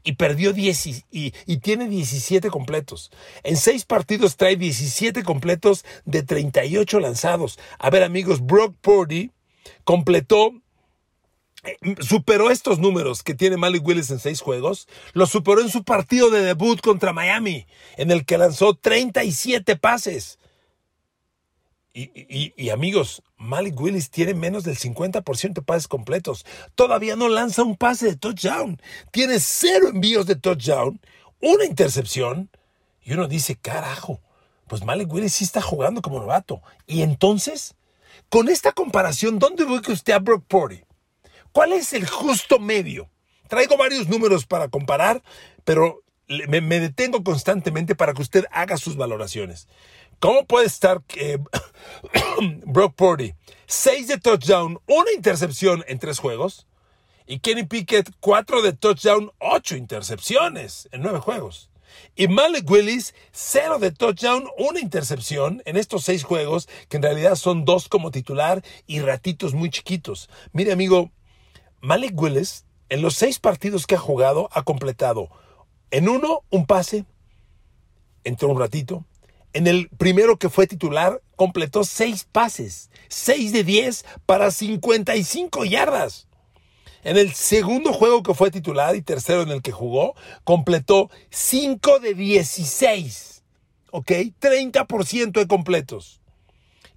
y 0.07 0.13
perdió 0.13 0.53
10 0.53 1.05
y, 1.11 1.33
tiene 1.59 1.89
17 1.89 2.49
completos. 2.49 3.11
En 3.43 3.57
seis 3.57 3.85
partidos 3.85 4.37
trae 4.37 4.57
17 4.57 5.25
completos 5.25 5.85
de 6.05 6.23
38 6.23 7.01
lanzados. 7.01 7.59
A 7.79 7.91
ver 7.91 8.05
amigos, 8.05 8.41
Brock 8.41 8.77
Purdy 8.81 9.33
completó 9.83 10.53
eh, 11.65 11.77
superó 11.99 12.53
estos 12.53 12.79
números 12.79 13.25
que 13.25 13.35
tiene 13.35 13.57
Malik 13.57 13.85
Willis 13.85 14.11
en 14.13 14.21
seis 14.21 14.41
juegos, 14.41 14.87
lo 15.13 15.27
superó 15.27 15.61
en 15.61 15.71
su 15.71 15.83
partido 15.83 16.31
de 16.31 16.43
debut 16.43 16.81
contra 16.81 17.13
Miami, 17.13 17.67
en 17.97 18.13
el 18.13 18.25
que 18.25 18.39
lanzó 18.39 18.75
37 18.75 19.75
pases. 19.75 20.39
Y, 21.99 22.69
amigos, 22.69 23.23
Malik 23.39 23.81
Willis 23.81 24.11
tiene 24.11 24.35
menos 24.35 24.65
del 24.65 24.77
50% 24.77 25.55
de 25.55 25.63
pases 25.63 25.89
completos. 25.89 26.45
Todavía 26.75 27.17
no 27.17 27.31
lanza 27.31 27.63
un 27.63 27.75
pase 27.75 28.05
de 28.05 28.17
touchdown. 28.17 28.83
Tiene 29.13 29.41
cero 29.41 29.89
envíos 29.89 30.27
de 30.27 30.37
touchdown, 30.37 31.01
una 31.41 31.65
intercepción. 31.65 32.51
Y 33.03 33.15
uno 33.15 33.29
dice, 33.29 33.57
carajo, 33.57 34.21
pues 34.69 34.85
Malik 34.85 35.11
Willis 35.11 35.33
sí 35.33 35.45
está 35.45 35.63
jugando 35.63 36.03
como 36.03 36.21
novato. 36.21 36.61
Y 36.87 37.01
entonces, 37.01 37.77
con 38.29 38.51
esta 38.51 38.73
comparación, 38.73 39.39
¿dónde 39.39 39.65
que 39.81 39.93
usted 39.93 40.13
a 40.13 40.19
Brock 40.19 40.45
Purdy? 40.47 40.85
¿Cuál 41.51 41.73
es 41.73 41.95
el 41.95 42.07
justo 42.07 42.59
medio? 42.59 43.09
Traigo 43.49 43.79
varios 43.79 44.07
números 44.07 44.45
para 44.45 44.69
comparar, 44.69 45.23
pero 45.65 46.03
me, 46.29 46.81
detengo 46.81 47.23
constantemente 47.23 47.95
para 47.95 48.15
que 48.15 48.23
usted 48.23 48.45
haga 48.51 48.77
sus 48.77 48.97
valoraciones. 48.97 49.69
¿Cómo 50.19 50.47
puede 50.47 50.67
estar 50.67 51.03
eh, 51.17 51.39
Brock 52.65 52.95
Purdy? 52.95 53.35
Seis 53.67 54.09
de 54.09 54.19
touchdown, 54.19 54.81
una 54.87 55.13
intercepción 55.13 55.85
en 55.89 55.99
tres 55.99 56.19
juegos. 56.19 56.67
Y 57.27 57.41
Kenny 57.41 57.65
Pickett, 57.65 58.11
cuatro 58.21 58.63
de 58.63 58.73
touchdown, 58.73 59.33
ocho 59.39 59.77
intercepciones 59.77 60.89
en 60.93 61.03
nueve 61.03 61.19
juegos. 61.19 61.71
Y 62.15 62.29
Malik 62.29 62.71
Willis, 62.71 63.15
cero 63.33 63.79
de 63.79 63.91
touchdown, 63.91 64.49
una 64.59 64.81
intercepción 64.81 65.63
en 65.65 65.77
estos 65.77 66.05
seis 66.05 66.25
juegos, 66.25 66.69
que 66.89 66.99
en 66.99 67.03
realidad 67.03 67.35
son 67.35 67.65
dos 67.65 67.89
como 67.89 68.11
titular 68.11 68.63
y 68.87 69.01
ratitos 69.01 69.55
muy 69.55 69.71
chiquitos. 69.71 70.29
Mire, 70.53 70.73
amigo, 70.73 71.11
Malik 71.81 72.21
Willis, 72.21 72.65
en 72.89 73.03
los 73.03 73.15
seis 73.15 73.39
partidos 73.39 73.87
que 73.87 73.97
ha 73.97 73.99
jugado, 73.99 74.49
ha 74.53 74.63
completado 74.63 75.31
en 75.91 76.09
uno 76.09 76.43
un 76.51 76.67
pase, 76.67 77.05
entró 78.25 78.49
un 78.49 78.59
ratito. 78.59 79.05
En 79.53 79.67
el 79.67 79.89
primero 79.89 80.39
que 80.39 80.51
fue 80.51 80.67
titular, 80.67 81.23
completó 81.37 81.85
seis 81.85 82.27
pases, 82.31 82.91
seis 83.09 83.53
de 83.53 83.65
diez 83.65 84.05
para 84.27 84.51
55 84.51 85.65
yardas. 85.65 86.29
En 87.05 87.17
el 87.17 87.33
segundo 87.33 87.93
juego 87.93 88.23
que 88.23 88.35
fue 88.35 88.51
titular 88.51 88.97
y 88.97 89.03
tercero 89.03 89.43
en 89.43 89.51
el 89.51 89.63
que 89.63 89.73
jugó, 89.73 90.15
completó 90.45 91.11
cinco 91.31 92.01
de 92.01 92.15
16. 92.15 93.45
¿Ok? 93.93 94.11
30% 94.41 95.33
de 95.33 95.47
completos. 95.47 96.21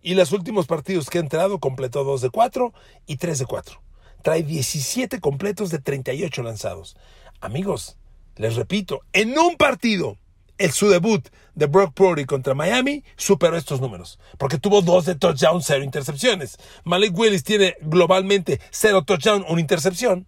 Y 0.01 0.15
los 0.15 0.31
últimos 0.31 0.65
partidos 0.65 1.09
que 1.09 1.19
ha 1.19 1.21
entrado, 1.21 1.59
completó 1.59 2.03
dos 2.03 2.21
de 2.21 2.29
cuatro 2.29 2.73
y 3.05 3.17
tres 3.17 3.39
de 3.39 3.45
cuatro 3.45 3.81
trae 4.21 4.43
17 4.43 5.19
completos 5.19 5.69
de 5.69 5.79
38 5.79 6.43
lanzados. 6.43 6.97
Amigos, 7.39 7.97
les 8.39 8.55
repito, 8.55 9.01
en 9.11 9.37
un 9.37 9.57
partido, 9.57 10.17
el 10.57 10.71
su 10.71 10.87
debut 10.87 11.27
de 11.55 11.65
Brock 11.65 11.93
Purdy 11.93 12.23
contra 12.23 12.53
Miami 12.53 13.03
superó 13.17 13.57
estos 13.57 13.81
números, 13.81 14.17
porque 14.37 14.57
tuvo 14.57 14.81
dos 14.81 15.05
de 15.05 15.15
touchdown, 15.15 15.61
cero 15.61 15.83
intercepciones. 15.83 16.57
Malik 16.85 17.17
Willis 17.17 17.43
tiene 17.43 17.75
globalmente 17.81 18.61
cero 18.71 19.03
touchdown, 19.03 19.43
una 19.49 19.59
intercepción. 19.59 20.25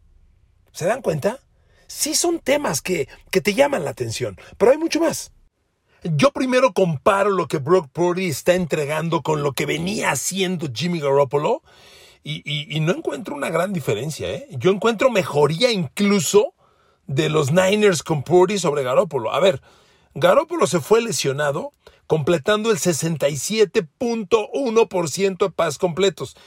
¿Se 0.73 0.85
dan 0.85 1.01
cuenta? 1.01 1.39
Sí 1.87 2.13
son 2.13 2.39
temas 2.39 2.81
que, 2.81 3.07
que 3.29 3.39
te 3.39 3.53
llaman 3.53 3.85
la 3.85 3.91
atención, 3.91 4.37
pero 4.57 4.73
hay 4.73 4.77
mucho 4.77 4.99
más. 4.99 5.31
Yo 6.03 6.31
primero 6.31 6.73
comparo 6.73 7.29
lo 7.29 7.47
que 7.47 7.59
Brock 7.59 7.89
Purdy 7.93 8.27
está 8.27 8.55
entregando 8.55 9.21
con 9.21 9.41
lo 9.41 9.53
que 9.53 9.65
venía 9.65 10.11
haciendo 10.11 10.67
Jimmy 10.73 10.99
Garoppolo 10.99 11.63
y, 12.23 12.77
no 12.81 12.91
encuentro 12.91 13.35
una 13.35 13.49
gran 13.49 13.71
diferencia. 13.71 14.29
¿eh? 14.29 14.47
Yo 14.51 14.69
encuentro 14.69 15.09
mejoría 15.09 15.71
incluso 15.71 16.55
de 17.15 17.29
los 17.29 17.51
Niners 17.51 18.03
con 18.03 18.23
Purdy 18.23 18.57
sobre 18.57 18.83
Garópolo. 18.83 19.33
A 19.33 19.39
ver, 19.39 19.61
Garópolo 20.13 20.67
se 20.67 20.79
fue 20.79 21.01
lesionado 21.01 21.73
completando 22.07 22.71
el 22.71 22.77
67.1% 22.77 25.37
de 25.37 25.51
pas 25.51 25.77
completos 25.77 26.37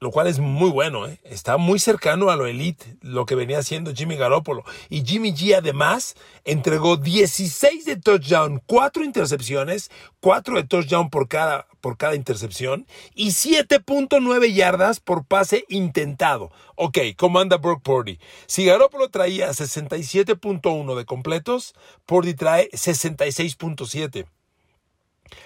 lo 0.00 0.12
cual 0.12 0.28
es 0.28 0.38
muy 0.38 0.70
bueno, 0.70 1.06
¿eh? 1.06 1.18
está 1.24 1.56
muy 1.56 1.80
cercano 1.80 2.30
a 2.30 2.36
lo 2.36 2.46
elite, 2.46 2.96
lo 3.02 3.26
que 3.26 3.34
venía 3.34 3.58
haciendo 3.58 3.92
Jimmy 3.92 4.16
Garoppolo. 4.16 4.64
Y 4.88 5.04
Jimmy 5.04 5.32
G 5.32 5.56
además 5.56 6.14
entregó 6.44 6.96
16 6.96 7.84
de 7.84 7.96
touchdown, 7.96 8.62
4 8.66 9.04
intercepciones, 9.04 9.90
4 10.20 10.54
de 10.56 10.64
touchdown 10.64 11.10
por 11.10 11.26
cada, 11.26 11.66
por 11.80 11.96
cada 11.96 12.14
intercepción 12.14 12.86
y 13.14 13.30
7.9 13.30 14.52
yardas 14.52 15.00
por 15.00 15.24
pase 15.24 15.64
intentado. 15.68 16.52
Ok, 16.76 16.98
¿cómo 17.16 17.40
anda 17.40 17.56
Brock 17.56 17.82
Purdy? 17.82 18.20
Si 18.46 18.64
Garoppolo 18.64 19.08
traía 19.08 19.48
67.1 19.50 20.96
de 20.96 21.04
completos, 21.04 21.74
Purdy 22.06 22.34
trae 22.34 22.70
66.7. 22.70 24.26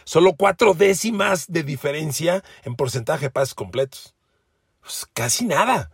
Solo 0.04 0.34
cuatro 0.34 0.74
décimas 0.74 1.50
de 1.50 1.62
diferencia 1.62 2.44
en 2.64 2.76
porcentaje 2.76 3.26
de 3.26 3.30
pases 3.30 3.54
completos. 3.54 4.14
Pues 4.82 5.06
casi 5.14 5.46
nada. 5.46 5.90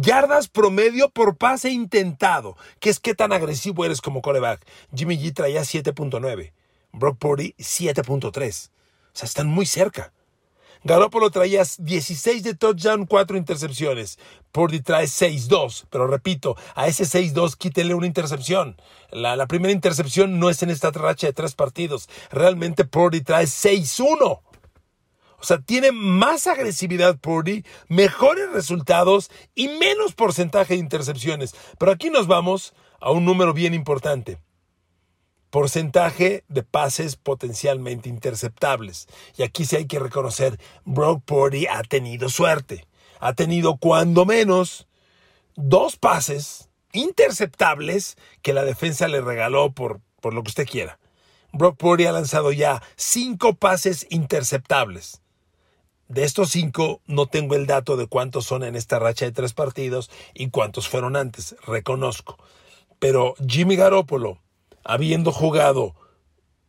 yardas 0.00 0.48
promedio 0.48 1.08
por 1.10 1.36
pase 1.36 1.70
intentado. 1.70 2.56
¿Qué 2.80 2.90
es 2.90 3.00
qué 3.00 3.14
tan 3.14 3.32
agresivo 3.32 3.84
eres 3.84 4.00
como 4.00 4.20
coreback? 4.20 4.66
Jimmy 4.94 5.16
G 5.16 5.32
traía 5.32 5.62
7.9. 5.62 6.52
Brock 6.92 7.18
Purdy 7.18 7.54
7.3. 7.58 8.68
O 8.68 9.18
sea, 9.18 9.26
están 9.26 9.46
muy 9.46 9.64
cerca. 9.64 10.12
Garoppolo 10.84 11.30
traía 11.30 11.64
16 11.78 12.42
de 12.42 12.54
touchdown, 12.54 13.06
4 13.06 13.36
intercepciones. 13.36 14.18
Purdy 14.52 14.80
trae 14.80 15.06
6-2. 15.06 15.86
Pero 15.90 16.06
repito, 16.06 16.56
a 16.74 16.86
ese 16.86 17.04
6-2 17.04 17.56
quítenle 17.56 17.94
una 17.94 18.06
intercepción. 18.06 18.76
La, 19.10 19.36
la, 19.36 19.46
primera 19.46 19.72
intercepción 19.72 20.38
no 20.38 20.50
es 20.50 20.62
en 20.62 20.70
esta 20.70 20.90
racha 20.90 21.26
de 21.26 21.32
tres 21.32 21.54
partidos. 21.54 22.08
Realmente 22.30 22.84
Purdy 22.84 23.20
trae 23.22 23.46
6-1. 23.46 24.40
O 25.46 25.48
sea, 25.48 25.58
tiene 25.58 25.92
más 25.92 26.48
agresividad 26.48 27.18
Purdy, 27.20 27.64
mejores 27.86 28.50
resultados 28.50 29.30
y 29.54 29.68
menos 29.68 30.12
porcentaje 30.12 30.74
de 30.74 30.80
intercepciones. 30.80 31.54
Pero 31.78 31.92
aquí 31.92 32.10
nos 32.10 32.26
vamos 32.26 32.74
a 33.00 33.12
un 33.12 33.24
número 33.24 33.52
bien 33.52 33.72
importante. 33.72 34.38
Porcentaje 35.50 36.42
de 36.48 36.64
pases 36.64 37.14
potencialmente 37.14 38.08
interceptables. 38.08 39.06
Y 39.36 39.44
aquí 39.44 39.64
sí 39.64 39.76
hay 39.76 39.86
que 39.86 40.00
reconocer, 40.00 40.58
Brock 40.84 41.22
Purdy 41.24 41.68
ha 41.68 41.84
tenido 41.84 42.28
suerte. 42.28 42.88
Ha 43.20 43.34
tenido 43.34 43.76
cuando 43.76 44.24
menos 44.24 44.88
dos 45.54 45.96
pases 45.96 46.70
interceptables 46.92 48.16
que 48.42 48.52
la 48.52 48.64
defensa 48.64 49.06
le 49.06 49.20
regaló 49.20 49.70
por, 49.70 50.00
por 50.20 50.34
lo 50.34 50.42
que 50.42 50.48
usted 50.48 50.66
quiera. 50.66 50.98
Brock 51.52 51.76
Purdy 51.76 52.06
ha 52.06 52.10
lanzado 52.10 52.50
ya 52.50 52.82
cinco 52.96 53.54
pases 53.54 54.08
interceptables. 54.10 55.22
De 56.08 56.22
estos 56.22 56.50
cinco 56.50 57.00
no 57.06 57.26
tengo 57.26 57.56
el 57.56 57.66
dato 57.66 57.96
de 57.96 58.06
cuántos 58.06 58.46
son 58.46 58.62
en 58.62 58.76
esta 58.76 58.98
racha 58.98 59.24
de 59.24 59.32
tres 59.32 59.54
partidos 59.54 60.10
y 60.34 60.50
cuántos 60.50 60.88
fueron 60.88 61.16
antes, 61.16 61.56
reconozco. 61.66 62.38
Pero 62.98 63.34
Jimmy 63.46 63.76
Garoppolo, 63.76 64.38
habiendo 64.84 65.32
jugado 65.32 65.94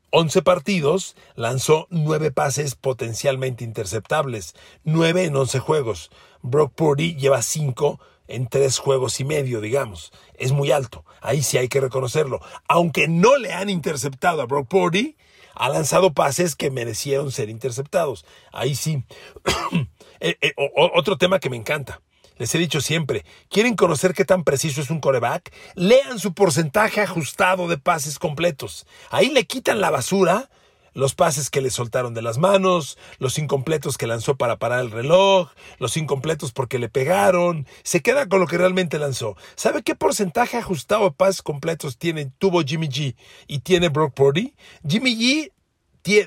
11 0.10 0.42
partidos, 0.42 1.16
lanzó 1.36 1.88
nueve 1.90 2.32
pases 2.32 2.76
potencialmente 2.76 3.64
interceptables, 3.64 4.56
nueve 4.84 5.26
en 5.26 5.36
11 5.36 5.60
juegos. 5.60 6.10
Brock 6.42 6.74
Purdy 6.74 7.16
lleva 7.16 7.42
cinco 7.42 8.00
en 8.28 8.48
tres 8.48 8.80
juegos 8.80 9.20
y 9.20 9.26
medio, 9.26 9.62
digamos. 9.62 10.12
Es 10.34 10.52
muy 10.52 10.72
alto. 10.72 11.06
Ahí 11.22 11.44
sí 11.44 11.58
hay 11.58 11.68
que 11.68 11.82
reconocerlo. 11.82 12.42
Aunque 12.68 13.08
no 13.08 13.38
le 13.38 13.54
han 13.54 13.70
interceptado 13.70 14.42
a 14.42 14.46
Brock 14.46 14.68
Purdy, 14.68 15.16
ha 15.60 15.70
lanzado 15.70 16.14
pases 16.14 16.56
que 16.56 16.72
merecieron 16.72 17.32
ser 17.32 17.50
interceptados. 17.50 18.26
Ahí 18.52 18.76
sí. 18.76 19.04
Eh, 20.20 20.36
eh, 20.42 20.56
otro 20.96 21.20
tema 21.20 21.38
que 21.38 21.52
me 21.52 21.58
encanta. 21.58 22.02
Les 22.38 22.56
he 22.56 22.58
dicho 22.58 22.82
siempre, 22.82 23.24
¿quieren 23.50 23.76
conocer 23.76 24.16
qué 24.16 24.26
tan 24.26 24.44
preciso 24.44 24.82
es 24.82 24.90
un 24.90 25.00
coreback? 25.00 25.54
Lean 25.76 26.18
su 26.18 26.34
porcentaje 26.34 27.02
ajustado 27.02 27.68
de 27.68 27.78
pases 27.78 28.18
completos. 28.18 28.88
Ahí 29.12 29.30
le 29.30 29.46
quitan 29.46 29.80
la 29.80 29.92
basura 29.92 30.50
los 30.98 31.14
pases 31.14 31.52
que 31.52 31.62
le 31.62 31.70
soltaron 31.70 32.16
de 32.16 32.24
las 32.24 32.40
manos, 32.40 32.98
los 33.20 33.38
incompletos 33.38 34.00
que 34.00 34.08
lanzó 34.08 34.36
para 34.36 34.58
parar 34.58 34.80
el 34.80 34.90
reloj, 34.90 35.52
los 35.78 35.96
incompletos 35.96 36.52
porque 36.52 36.80
le 36.80 36.90
pegaron, 36.90 37.68
se 37.84 38.02
queda 38.02 38.28
con 38.28 38.40
lo 38.40 38.48
que 38.48 38.58
realmente 38.58 38.98
lanzó. 38.98 39.38
¿Sabe 39.56 39.84
qué 39.84 39.94
porcentaje 39.94 40.58
ajustado 40.58 41.04
de 41.04 41.12
pases 41.12 41.44
completos 41.44 42.00
tiene, 42.00 42.32
tuvo 42.40 42.64
Jimmy 42.64 42.88
G 42.88 43.16
y 43.46 43.60
tiene 43.60 43.90
Brock 43.90 44.16
Purdy? 44.16 44.56
Jimmy 44.88 45.16
G 45.16 45.52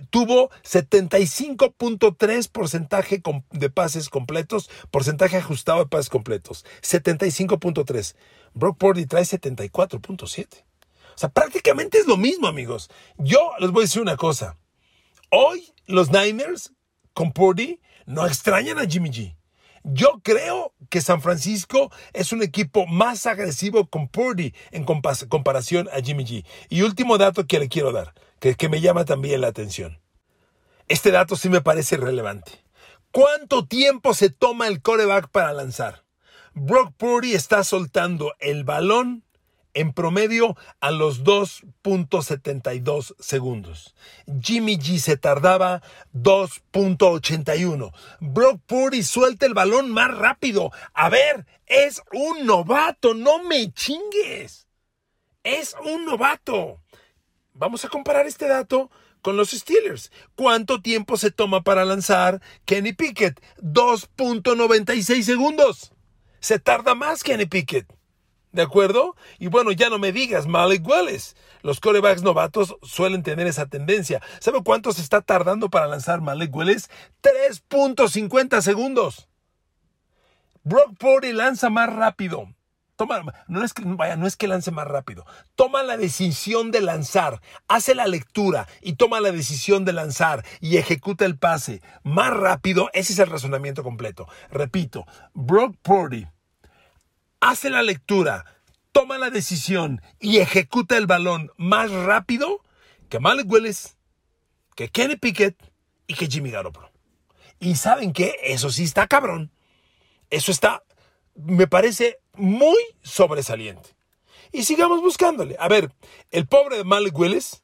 tuvo 0.08 0.50
75.3 0.62 2.48
porcentaje 2.52 3.20
de 3.50 3.70
pases 3.70 4.08
completos, 4.08 4.70
porcentaje 4.92 5.38
ajustado 5.38 5.80
de 5.80 5.86
pases 5.86 6.10
completos, 6.10 6.64
75.3. 6.82 8.14
Brock 8.54 8.78
Purdy 8.78 9.06
trae 9.06 9.24
74.7. 9.24 10.69
O 11.14 11.18
sea, 11.18 11.28
prácticamente 11.28 11.98
es 11.98 12.06
lo 12.06 12.16
mismo, 12.16 12.48
amigos. 12.48 12.90
Yo 13.18 13.52
les 13.58 13.70
voy 13.70 13.82
a 13.82 13.86
decir 13.86 14.02
una 14.02 14.16
cosa. 14.16 14.56
Hoy 15.30 15.72
los 15.86 16.10
Niners 16.10 16.72
con 17.14 17.32
Purdy 17.32 17.80
no 18.06 18.26
extrañan 18.26 18.78
a 18.78 18.86
Jimmy 18.86 19.10
G. 19.10 19.36
Yo 19.82 20.20
creo 20.22 20.74
que 20.90 21.00
San 21.00 21.22
Francisco 21.22 21.90
es 22.12 22.32
un 22.32 22.42
equipo 22.42 22.86
más 22.86 23.26
agresivo 23.26 23.88
con 23.88 24.08
Purdy 24.08 24.54
en 24.72 24.84
comparación 24.84 25.88
a 25.92 26.02
Jimmy 26.02 26.24
G. 26.24 26.44
Y 26.68 26.82
último 26.82 27.16
dato 27.16 27.46
que 27.46 27.58
le 27.58 27.68
quiero 27.68 27.92
dar, 27.92 28.14
que, 28.40 28.54
que 28.56 28.68
me 28.68 28.80
llama 28.80 29.04
también 29.04 29.40
la 29.40 29.48
atención. 29.48 30.00
Este 30.88 31.10
dato 31.10 31.36
sí 31.36 31.48
me 31.48 31.60
parece 31.60 31.96
relevante. 31.96 32.52
¿Cuánto 33.12 33.66
tiempo 33.66 34.12
se 34.12 34.30
toma 34.30 34.68
el 34.68 34.82
coreback 34.82 35.28
para 35.30 35.52
lanzar? 35.52 36.04
Brock 36.54 36.92
Purdy 36.96 37.32
está 37.32 37.64
soltando 37.64 38.34
el 38.40 38.64
balón 38.64 39.24
en 39.74 39.92
promedio 39.92 40.56
a 40.80 40.90
los 40.90 41.24
2.72 41.24 43.14
segundos. 43.18 43.94
Jimmy 44.42 44.76
G 44.76 44.98
se 44.98 45.16
tardaba 45.16 45.82
2.81. 46.14 47.92
Brock 48.20 48.60
Purdy 48.66 49.02
suelta 49.02 49.46
el 49.46 49.54
balón 49.54 49.90
más 49.90 50.16
rápido. 50.16 50.70
A 50.94 51.08
ver, 51.08 51.46
es 51.66 52.02
un 52.12 52.46
novato, 52.46 53.14
no 53.14 53.42
me 53.42 53.72
chingues. 53.72 54.66
Es 55.42 55.74
un 55.84 56.04
novato. 56.04 56.80
Vamos 57.54 57.84
a 57.84 57.88
comparar 57.88 58.26
este 58.26 58.46
dato 58.48 58.90
con 59.22 59.36
los 59.36 59.50
Steelers. 59.50 60.10
¿Cuánto 60.34 60.80
tiempo 60.80 61.16
se 61.16 61.30
toma 61.30 61.62
para 61.62 61.84
lanzar 61.84 62.40
Kenny 62.64 62.92
Pickett? 62.92 63.40
2.96 63.62 65.22
segundos. 65.22 65.92
Se 66.40 66.58
tarda 66.58 66.94
más 66.94 67.22
Kenny 67.22 67.46
Pickett. 67.46 67.99
¿De 68.52 68.62
acuerdo? 68.62 69.14
Y 69.38 69.46
bueno, 69.46 69.70
ya 69.70 69.90
no 69.90 69.98
me 69.98 70.12
digas, 70.12 70.46
Malik 70.46 70.84
Willis. 70.86 71.36
Los 71.62 71.78
corebacks 71.78 72.22
novatos 72.22 72.76
suelen 72.82 73.22
tener 73.22 73.46
esa 73.46 73.66
tendencia. 73.66 74.20
¿Sabe 74.40 74.62
cuánto 74.64 74.92
se 74.92 75.02
está 75.02 75.20
tardando 75.20 75.70
para 75.70 75.86
lanzar 75.86 76.20
Malik 76.20 76.54
Willis? 76.54 76.90
3.50 77.22 78.60
segundos. 78.60 79.28
Brock 80.64 80.96
Purdy 80.98 81.32
lanza 81.32 81.70
más 81.70 81.92
rápido. 81.92 82.48
Toma, 82.96 83.22
no 83.48 83.64
es 83.64 83.72
que, 83.72 83.82
vaya, 83.86 84.16
no 84.16 84.26
es 84.26 84.36
que 84.36 84.46
lance 84.46 84.70
más 84.72 84.86
rápido. 84.86 85.24
Toma 85.54 85.82
la 85.82 85.96
decisión 85.96 86.70
de 86.70 86.82
lanzar, 86.82 87.40
hace 87.66 87.94
la 87.94 88.06
lectura 88.06 88.68
y 88.82 88.96
toma 88.96 89.20
la 89.20 89.32
decisión 89.32 89.86
de 89.86 89.94
lanzar 89.94 90.44
y 90.60 90.76
ejecuta 90.76 91.24
el 91.24 91.38
pase 91.38 91.80
más 92.02 92.36
rápido. 92.36 92.90
Ese 92.92 93.14
es 93.14 93.18
el 93.18 93.30
razonamiento 93.30 93.82
completo. 93.82 94.28
Repito, 94.50 95.06
Brock 95.32 95.76
Purdy 95.80 96.26
hace 97.40 97.70
la 97.70 97.82
lectura, 97.82 98.44
toma 98.92 99.18
la 99.18 99.30
decisión 99.30 100.00
y 100.20 100.38
ejecuta 100.38 100.96
el 100.96 101.06
balón 101.06 101.50
más 101.56 101.90
rápido 101.90 102.62
que 103.08 103.18
Malik 103.18 103.50
Willis, 103.50 103.96
que 104.76 104.88
Kenny 104.88 105.16
Pickett 105.16 105.56
y 106.06 106.14
que 106.14 106.26
Jimmy 106.26 106.50
Garoppolo. 106.50 106.90
Y 107.58 107.76
saben 107.76 108.12
que 108.12 108.36
eso 108.42 108.70
sí 108.70 108.84
está 108.84 109.06
cabrón. 109.06 109.50
Eso 110.30 110.52
está, 110.52 110.82
me 111.34 111.66
parece 111.66 112.18
muy 112.34 112.78
sobresaliente. 113.02 113.90
Y 114.52 114.64
sigamos 114.64 115.00
buscándole. 115.00 115.56
A 115.58 115.68
ver, 115.68 115.92
el 116.30 116.46
pobre 116.46 116.84
Malik 116.84 117.16
Willis 117.18 117.62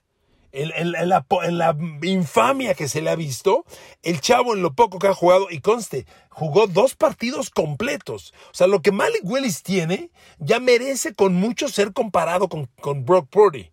en, 0.57 1.59
la, 1.59 1.77
infamia 2.03 2.75
que 2.75 2.89
se 2.89 3.03
le 3.03 3.11
ha 3.11 3.17
visto, 3.17 3.65
el 4.03 4.21
chavo 4.21 4.55
en 4.55 4.63
lo 4.63 4.75
poco 4.75 4.99
que 4.99 5.09
ha 5.09 5.15
jugado, 5.15 5.49
y 5.51 5.61
conste, 5.61 6.07
jugó 6.31 6.67
dos 6.67 6.95
partidos 6.95 7.51
completos. 7.51 8.33
O 8.51 8.55
sea, 8.55 8.67
lo 8.67 8.81
que 8.83 8.93
Malik 8.93 9.23
Willis 9.25 9.63
tiene 9.63 10.11
ya 10.39 10.61
merece 10.61 11.15
con 11.15 11.35
mucho 11.35 11.69
ser 11.69 11.93
comparado 11.93 12.49
con, 12.49 12.67
con 12.81 13.05
Brock 13.05 13.29
Purdy. 13.29 13.71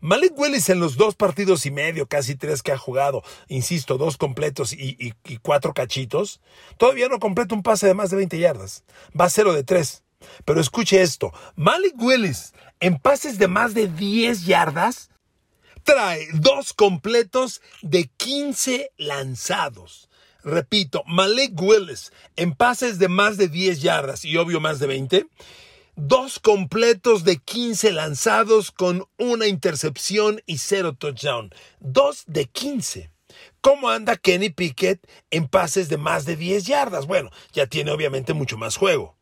Malik 0.00 0.38
Willis 0.38 0.68
en 0.68 0.78
los 0.78 0.96
dos 0.96 1.16
partidos 1.16 1.66
y 1.66 1.70
medio, 1.70 2.06
casi 2.06 2.36
tres 2.36 2.62
que 2.62 2.72
ha 2.72 2.78
jugado, 2.78 3.22
insisto, 3.48 3.98
dos 3.98 4.16
completos 4.16 4.72
y, 4.72 4.96
y, 4.98 5.36
cuatro 5.38 5.74
cachitos, 5.74 6.40
todavía 6.76 7.08
no 7.08 7.18
completa 7.18 7.54
un 7.54 7.62
pase 7.62 7.88
de 7.88 7.94
más 7.94 8.10
de 8.10 8.16
20 8.18 8.38
yardas. 8.38 8.84
Va 9.18 9.24
a 9.24 9.30
cero 9.30 9.52
de 9.52 9.64
tres. 9.64 10.04
Pero 10.44 10.60
escuche 10.60 11.02
esto, 11.02 11.32
Malik 11.54 12.00
Willis 12.00 12.54
en 12.80 12.98
pases 12.98 13.38
de 13.38 13.48
más 13.48 13.74
de 13.74 13.88
10 13.88 14.46
yardas 14.46 15.10
trae 15.84 16.26
dos 16.32 16.72
completos 16.72 17.62
de 17.82 18.10
15 18.16 18.90
lanzados. 18.96 20.08
Repito, 20.42 21.04
Malek 21.06 21.60
Willis 21.60 22.12
en 22.36 22.54
pases 22.54 22.98
de 22.98 23.08
más 23.08 23.36
de 23.36 23.48
10 23.48 23.80
yardas 23.80 24.24
y 24.24 24.36
obvio 24.36 24.60
más 24.60 24.78
de 24.78 24.86
20. 24.86 25.26
Dos 25.96 26.40
completos 26.40 27.24
de 27.24 27.36
15 27.36 27.92
lanzados 27.92 28.72
con 28.72 29.06
una 29.16 29.46
intercepción 29.46 30.42
y 30.44 30.58
cero 30.58 30.94
touchdown. 30.98 31.54
Dos 31.78 32.24
de 32.26 32.46
15. 32.46 33.10
¿Cómo 33.60 33.88
anda 33.88 34.16
Kenny 34.16 34.50
Pickett 34.50 35.06
en 35.30 35.48
pases 35.48 35.88
de 35.88 35.96
más 35.96 36.24
de 36.26 36.36
10 36.36 36.64
yardas? 36.64 37.06
Bueno, 37.06 37.30
ya 37.52 37.66
tiene 37.66 37.92
obviamente 37.92 38.34
mucho 38.34 38.58
más 38.58 38.76
juego. 38.76 39.13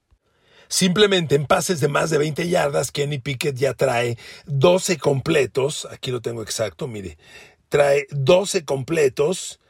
Simplemente 0.73 1.35
en 1.35 1.45
pases 1.45 1.81
de 1.81 1.89
más 1.89 2.09
de 2.09 2.17
20 2.17 2.49
yardas, 2.49 2.93
Kenny 2.93 3.19
Pickett 3.19 3.59
ya 3.59 3.75
trae 3.75 4.17
12 4.47 4.97
completos. 4.97 5.87
Aquí 5.91 6.11
lo 6.11 6.23
tengo 6.23 6.43
exacto, 6.43 6.89
mire. 6.89 7.19
Trae 7.69 8.07
12 8.11 8.65
completos 8.65 9.61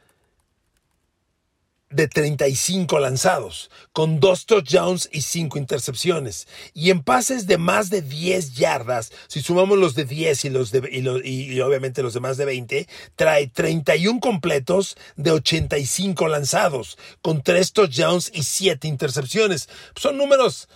de 1.89 2.07
35 2.07 3.01
lanzados, 3.01 3.69
con 3.91 4.21
dos 4.21 4.45
touchdowns 4.45 5.09
y 5.11 5.23
cinco 5.23 5.57
intercepciones. 5.57 6.47
Y 6.73 6.89
en 6.89 7.03
pases 7.03 7.47
de 7.47 7.57
más 7.57 7.89
de 7.89 8.01
10 8.01 8.53
yardas, 8.53 9.11
si 9.27 9.41
sumamos 9.41 9.77
los 9.77 9.95
de 9.95 10.05
10 10.05 10.45
y, 10.45 10.49
los 10.51 10.71
de, 10.71 10.89
y, 10.89 11.59
obviamente 11.59 12.01
los 12.01 12.13
de 12.13 12.21
más 12.21 12.37
de 12.37 12.45
20, 12.45 12.87
trae 13.17 13.47
31 13.47 14.21
completos 14.21 14.95
de 15.17 15.31
85 15.31 16.29
lanzados, 16.29 16.97
con 17.21 17.43
tres 17.43 17.73
touchdowns 17.73 18.31
y 18.33 18.43
siete 18.43 18.87
intercepciones. 18.87 19.67
Son 19.97 20.17
números 20.17 20.69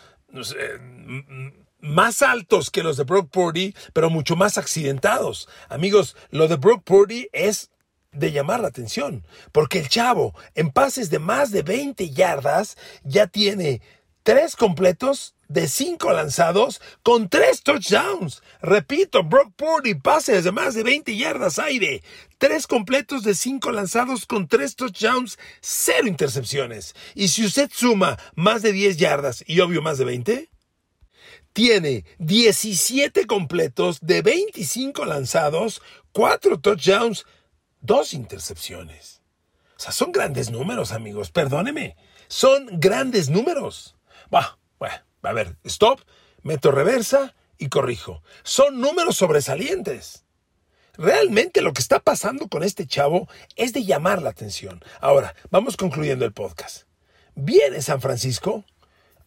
más 1.80 2.22
altos 2.22 2.70
que 2.70 2.84
los 2.84 2.98
de 2.98 3.04
Brock 3.04 3.30
Purdy, 3.30 3.76
pero 3.94 4.10
mucho 4.10 4.36
más 4.36 4.58
accidentados. 4.58 5.48
Amigos, 5.70 6.16
lo 6.30 6.48
de 6.48 6.56
Brock 6.56 6.84
Purdy 6.84 7.30
es 7.32 7.72
de 8.12 8.32
llamar 8.32 8.60
la 8.62 8.70
atención, 8.70 9.26
porque 9.52 9.80
el 9.80 9.90
chavo 9.90 10.34
en 10.56 10.72
pases 10.72 11.10
de 11.10 11.20
más 11.20 11.52
de 11.52 11.62
20 11.62 12.10
yardas 12.10 12.78
ya 13.04 13.28
tiene 13.28 13.82
tres 14.28 14.58
completos 14.58 15.36
de 15.48 15.70
cinco 15.70 16.12
lanzados 16.12 16.82
con 17.02 17.30
tres 17.30 17.64
touchdowns. 17.64 18.44
Repito, 18.62 19.24
Brock 19.24 19.54
Purdy 19.56 19.96
pases 19.96 20.44
de 20.44 20.52
más 20.52 20.76
de 20.76 20.84
20 20.84 21.16
yardas 21.16 21.60
aire, 21.60 22.04
tres 22.38 22.68
completos 22.68 23.24
de 23.24 23.34
cinco 23.34 23.72
lanzados 23.72 24.26
con 24.26 24.50
tres 24.50 24.76
touchdowns, 24.76 25.40
cero 25.62 26.10
intercepciones. 26.10 26.94
Y 27.16 27.30
si 27.30 27.46
usted 27.46 27.72
suma 27.74 28.20
más 28.36 28.64
de 28.64 28.74
10 28.74 28.98
yardas 28.98 29.46
y 29.48 29.62
obvio 29.62 29.82
más 29.82 29.98
de 29.98 30.04
20, 30.04 30.50
tiene 31.54 32.04
17 32.18 33.28
completos 33.28 34.00
de 34.02 34.24
25 34.24 35.06
lanzados, 35.06 35.82
cuatro 36.12 36.60
touchdowns, 36.60 37.26
dos 37.80 38.14
intercepciones. 38.14 39.22
O 39.78 39.80
sea, 39.80 39.94
son 39.94 40.12
grandes 40.12 40.52
números, 40.52 40.92
amigos, 40.92 41.32
perdóneme. 41.32 41.96
Son 42.28 42.68
grandes 42.74 43.30
números. 43.30 43.97
Bah, 44.30 44.58
bueno, 44.80 44.96
a 45.24 45.34
ver, 45.34 45.56
stop, 45.64 46.02
meto 46.44 46.72
reversa 46.72 47.36
y 47.58 47.70
corrijo. 47.70 48.24
Son 48.44 48.80
números 48.80 49.18
sobresalientes. 49.18 50.26
Realmente 50.98 51.62
lo 51.62 51.74
que 51.74 51.82
está 51.82 52.00
pasando 52.00 52.48
con 52.48 52.64
este 52.64 52.88
chavo 52.88 53.28
es 53.56 53.72
de 53.74 53.86
llamar 53.86 54.22
la 54.22 54.32
atención. 54.32 54.84
Ahora, 55.00 55.36
vamos 55.52 55.78
concluyendo 55.78 56.26
el 56.26 56.34
podcast. 56.34 56.88
Viene 57.36 57.82
San 57.82 58.02
Francisco 58.02 58.66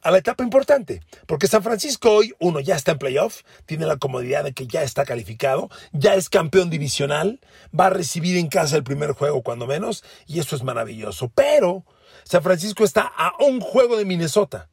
a 0.02 0.10
la 0.10 0.18
etapa 0.18 0.42
importante, 0.42 1.00
porque 1.26 1.46
San 1.46 1.62
Francisco 1.62 2.10
hoy, 2.10 2.34
uno, 2.40 2.60
ya 2.60 2.74
está 2.74 2.92
en 2.92 2.98
playoff, 2.98 3.42
tiene 3.66 3.86
la 3.86 3.98
comodidad 3.98 4.44
de 4.44 4.52
que 4.52 4.66
ya 4.66 4.82
está 4.82 5.04
calificado, 5.04 5.68
ya 5.92 6.14
es 6.14 6.28
campeón 6.28 6.70
divisional, 6.70 7.40
va 7.78 7.86
a 7.86 7.90
recibir 7.90 8.36
en 8.36 8.48
casa 8.48 8.76
el 8.76 8.82
primer 8.82 9.12
juego 9.12 9.42
cuando 9.42 9.66
menos, 9.66 10.02
y 10.26 10.40
eso 10.40 10.56
es 10.56 10.62
maravilloso. 10.62 11.30
Pero 11.34 11.84
San 12.24 12.42
Francisco 12.42 12.82
está 12.82 13.02
a 13.02 13.34
un 13.40 13.60
juego 13.60 13.96
de 13.96 14.06
Minnesota. 14.06 14.70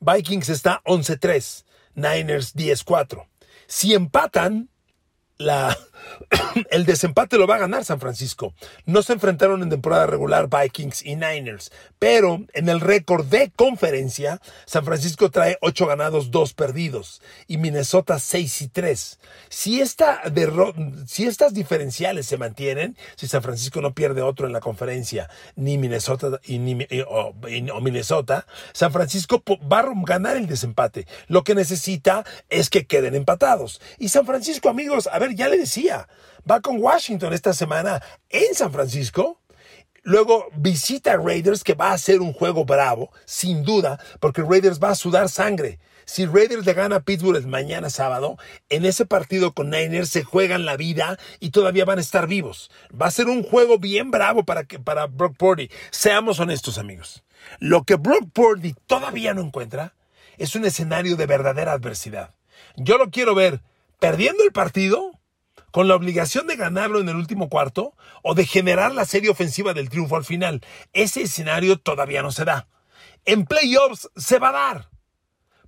Vikings 0.00 0.48
está 0.48 0.80
11-3, 0.86 1.64
Niners 1.94 2.56
10-4. 2.56 3.26
Si 3.66 3.92
empatan, 3.92 4.69
la, 5.40 5.76
el 6.70 6.84
desempate 6.84 7.38
lo 7.38 7.46
va 7.46 7.56
a 7.56 7.60
ganar 7.60 7.84
San 7.84 7.98
Francisco. 7.98 8.54
No 8.84 9.02
se 9.02 9.14
enfrentaron 9.14 9.62
en 9.62 9.70
temporada 9.70 10.06
regular 10.06 10.48
Vikings 10.48 11.04
y 11.04 11.16
Niners, 11.16 11.72
pero 11.98 12.42
en 12.52 12.68
el 12.68 12.80
récord 12.80 13.24
de 13.26 13.50
conferencia, 13.50 14.40
San 14.66 14.84
Francisco 14.84 15.30
trae 15.30 15.56
8 15.62 15.86
ganados, 15.86 16.30
2 16.30 16.52
perdidos 16.52 17.22
y 17.48 17.56
Minnesota 17.56 18.18
6 18.18 18.62
y 18.62 18.68
3. 18.68 19.18
Si, 19.48 19.80
esta 19.80 20.22
si 21.06 21.26
estas 21.26 21.54
diferenciales 21.54 22.26
se 22.26 22.36
mantienen, 22.36 22.96
si 23.16 23.26
San 23.26 23.42
Francisco 23.42 23.80
no 23.80 23.94
pierde 23.94 24.20
otro 24.20 24.46
en 24.46 24.52
la 24.52 24.60
conferencia, 24.60 25.30
ni 25.56 25.78
Minnesota, 25.78 26.38
ni, 26.46 26.86
o 27.02 27.80
Minnesota, 27.80 28.46
San 28.72 28.92
Francisco 28.92 29.42
va 29.70 29.80
a 29.80 29.92
ganar 30.04 30.36
el 30.36 30.46
desempate. 30.46 31.06
Lo 31.28 31.44
que 31.44 31.54
necesita 31.54 32.24
es 32.50 32.68
que 32.68 32.86
queden 32.86 33.14
empatados. 33.14 33.80
Y 33.98 34.10
San 34.10 34.26
Francisco, 34.26 34.68
amigos, 34.68 35.08
a 35.10 35.18
ver, 35.18 35.29
ya 35.34 35.48
le 35.48 35.58
decía, 35.58 36.08
va 36.48 36.60
con 36.60 36.80
Washington 36.80 37.32
esta 37.32 37.52
semana 37.52 38.02
en 38.28 38.54
San 38.54 38.72
Francisco. 38.72 39.40
Luego 40.02 40.46
visita 40.56 41.12
a 41.12 41.16
Raiders, 41.16 41.62
que 41.62 41.74
va 41.74 41.92
a 41.92 41.98
ser 41.98 42.20
un 42.20 42.32
juego 42.32 42.64
bravo, 42.64 43.10
sin 43.26 43.64
duda, 43.64 44.02
porque 44.18 44.42
Raiders 44.42 44.80
va 44.80 44.90
a 44.90 44.94
sudar 44.94 45.28
sangre. 45.28 45.78
Si 46.06 46.26
Raiders 46.26 46.64
le 46.64 46.72
gana 46.72 46.96
a 46.96 47.00
Pittsburgh 47.00 47.46
mañana 47.46 47.90
sábado, 47.90 48.36
en 48.68 48.84
ese 48.84 49.06
partido 49.06 49.52
con 49.52 49.70
Niners 49.70 50.08
se 50.08 50.24
juegan 50.24 50.64
la 50.64 50.76
vida 50.76 51.18
y 51.38 51.50
todavía 51.50 51.84
van 51.84 51.98
a 51.98 52.00
estar 52.00 52.26
vivos. 52.26 52.70
Va 53.00 53.06
a 53.06 53.12
ser 53.12 53.28
un 53.28 53.42
juego 53.42 53.78
bien 53.78 54.10
bravo 54.10 54.44
para, 54.44 54.64
que, 54.64 54.80
para 54.80 55.06
Brock 55.06 55.36
Purdy. 55.36 55.70
Seamos 55.90 56.40
honestos, 56.40 56.78
amigos. 56.78 57.22
Lo 57.58 57.84
que 57.84 57.94
Brock 57.96 58.30
Purdy 58.32 58.74
todavía 58.86 59.34
no 59.34 59.42
encuentra 59.42 59.94
es 60.38 60.56
un 60.56 60.64
escenario 60.64 61.16
de 61.16 61.26
verdadera 61.26 61.72
adversidad. 61.72 62.34
Yo 62.76 62.98
lo 62.98 63.10
quiero 63.10 63.34
ver 63.34 63.60
perdiendo 63.98 64.42
el 64.42 64.52
partido 64.52 65.12
con 65.70 65.88
la 65.88 65.94
obligación 65.94 66.46
de 66.46 66.56
ganarlo 66.56 67.00
en 67.00 67.08
el 67.08 67.16
último 67.16 67.48
cuarto 67.48 67.94
o 68.22 68.34
de 68.34 68.46
generar 68.46 68.94
la 68.94 69.04
serie 69.04 69.30
ofensiva 69.30 69.74
del 69.74 69.90
triunfo 69.90 70.16
al 70.16 70.24
final. 70.24 70.60
Ese 70.92 71.22
escenario 71.22 71.78
todavía 71.78 72.22
no 72.22 72.32
se 72.32 72.44
da. 72.44 72.68
En 73.24 73.44
playoffs 73.44 74.08
se 74.16 74.38
va 74.38 74.48
a 74.48 74.52
dar. 74.52 74.90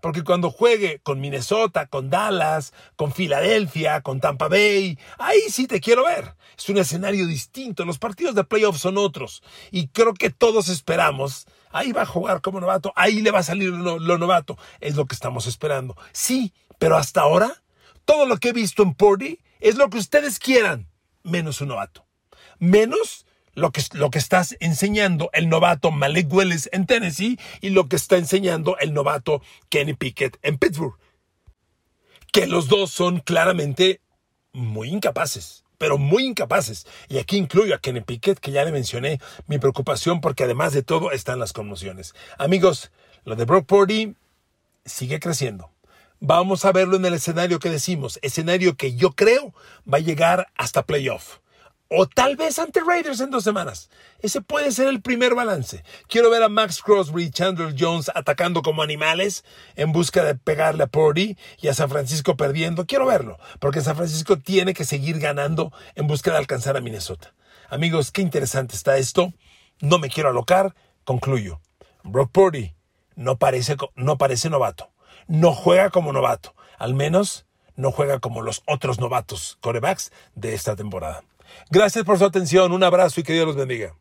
Porque 0.00 0.24
cuando 0.24 0.50
juegue 0.50 0.98
con 1.04 1.20
Minnesota, 1.20 1.86
con 1.86 2.10
Dallas, 2.10 2.72
con 2.96 3.12
Filadelfia, 3.12 4.00
con 4.00 4.18
Tampa 4.18 4.48
Bay, 4.48 4.98
ahí 5.16 5.42
sí 5.48 5.68
te 5.68 5.80
quiero 5.80 6.04
ver. 6.04 6.34
Es 6.58 6.68
un 6.68 6.78
escenario 6.78 7.24
distinto. 7.24 7.84
Los 7.84 8.00
partidos 8.00 8.34
de 8.34 8.42
playoffs 8.42 8.80
son 8.80 8.98
otros. 8.98 9.44
Y 9.70 9.86
creo 9.88 10.12
que 10.12 10.30
todos 10.30 10.68
esperamos. 10.68 11.46
Ahí 11.70 11.92
va 11.92 12.02
a 12.02 12.06
jugar 12.06 12.40
como 12.40 12.60
novato. 12.60 12.92
Ahí 12.96 13.22
le 13.22 13.30
va 13.30 13.38
a 13.38 13.44
salir 13.44 13.68
lo, 13.70 14.00
lo 14.00 14.18
novato. 14.18 14.58
Es 14.80 14.96
lo 14.96 15.06
que 15.06 15.14
estamos 15.14 15.46
esperando. 15.46 15.96
Sí, 16.10 16.52
pero 16.80 16.96
hasta 16.96 17.20
ahora, 17.20 17.62
todo 18.04 18.26
lo 18.26 18.38
que 18.38 18.48
he 18.48 18.52
visto 18.52 18.82
en 18.82 18.94
Purdy 18.94 19.38
es 19.62 19.76
lo 19.76 19.88
que 19.88 19.98
ustedes 19.98 20.38
quieran, 20.38 20.88
menos 21.22 21.60
un 21.60 21.68
novato. 21.68 22.04
Menos 22.58 23.26
lo 23.54 23.70
que, 23.70 23.82
lo 23.92 24.10
que 24.10 24.18
estás 24.18 24.56
enseñando 24.60 25.30
el 25.32 25.48
novato 25.48 25.90
Malik 25.90 26.32
Willis 26.32 26.68
en 26.72 26.86
Tennessee 26.86 27.38
y 27.60 27.70
lo 27.70 27.88
que 27.88 27.96
está 27.96 28.16
enseñando 28.16 28.76
el 28.78 28.92
novato 28.92 29.42
Kenny 29.68 29.94
Pickett 29.94 30.38
en 30.42 30.58
Pittsburgh. 30.58 30.96
Que 32.32 32.46
los 32.46 32.68
dos 32.68 32.90
son 32.90 33.20
claramente 33.20 34.00
muy 34.52 34.88
incapaces, 34.88 35.64
pero 35.78 35.98
muy 35.98 36.24
incapaces. 36.24 36.86
Y 37.08 37.18
aquí 37.18 37.36
incluyo 37.36 37.74
a 37.74 37.78
Kenny 37.78 38.00
Pickett, 38.00 38.38
que 38.38 38.52
ya 38.52 38.64
le 38.64 38.72
mencioné 38.72 39.20
mi 39.46 39.58
preocupación 39.58 40.20
porque 40.20 40.44
además 40.44 40.72
de 40.72 40.82
todo 40.82 41.12
están 41.12 41.38
las 41.38 41.52
conmociones. 41.52 42.14
Amigos, 42.38 42.90
lo 43.24 43.36
de 43.36 43.44
Brock 43.44 43.66
Purdy 43.66 44.16
sigue 44.84 45.20
creciendo. 45.20 45.71
Vamos 46.24 46.64
a 46.64 46.70
verlo 46.70 46.94
en 46.94 47.04
el 47.04 47.14
escenario 47.14 47.58
que 47.58 47.68
decimos, 47.68 48.20
escenario 48.22 48.76
que 48.76 48.94
yo 48.94 49.10
creo 49.10 49.52
va 49.92 49.98
a 49.98 50.00
llegar 50.00 50.46
hasta 50.56 50.86
playoff. 50.86 51.38
O 51.88 52.06
tal 52.06 52.36
vez 52.36 52.60
ante 52.60 52.78
Raiders 52.78 53.18
en 53.18 53.32
dos 53.32 53.42
semanas. 53.42 53.90
Ese 54.20 54.40
puede 54.40 54.70
ser 54.70 54.86
el 54.86 55.02
primer 55.02 55.34
balance. 55.34 55.82
Quiero 56.06 56.30
ver 56.30 56.44
a 56.44 56.48
Max 56.48 56.80
Crosby 56.80 57.24
y 57.24 57.30
Chandler 57.32 57.74
Jones 57.76 58.08
atacando 58.14 58.62
como 58.62 58.84
animales 58.84 59.44
en 59.74 59.90
busca 59.90 60.22
de 60.22 60.36
pegarle 60.36 60.84
a 60.84 60.86
Purdy 60.86 61.36
y 61.60 61.66
a 61.66 61.74
San 61.74 61.90
Francisco 61.90 62.36
perdiendo. 62.36 62.86
Quiero 62.86 63.04
verlo, 63.04 63.40
porque 63.58 63.80
San 63.80 63.96
Francisco 63.96 64.38
tiene 64.38 64.74
que 64.74 64.84
seguir 64.84 65.18
ganando 65.18 65.72
en 65.96 66.06
busca 66.06 66.30
de 66.30 66.38
alcanzar 66.38 66.76
a 66.76 66.80
Minnesota. 66.80 67.34
Amigos, 67.68 68.12
qué 68.12 68.22
interesante 68.22 68.76
está 68.76 68.96
esto. 68.96 69.32
No 69.80 69.98
me 69.98 70.08
quiero 70.08 70.28
alocar. 70.28 70.76
Concluyo. 71.02 71.60
Brock 72.04 72.30
Purdy 72.30 72.76
no 73.16 73.38
parece, 73.38 73.76
no 73.96 74.18
parece 74.18 74.50
novato 74.50 74.91
no 75.32 75.54
juega 75.54 75.88
como 75.88 76.12
novato. 76.12 76.54
Al 76.78 76.92
menos 76.92 77.46
no 77.74 77.90
juega 77.90 78.20
como 78.20 78.42
los 78.42 78.62
otros 78.66 79.00
novatos 79.00 79.56
corebacks 79.62 80.12
de 80.34 80.52
esta 80.52 80.76
temporada. 80.76 81.24
Gracias 81.70 82.04
por 82.04 82.18
su 82.18 82.26
atención, 82.26 82.70
un 82.70 82.84
abrazo 82.84 83.20
y 83.20 83.22
que 83.22 83.32
Dios 83.32 83.46
los 83.46 83.56
bendiga. 83.56 83.94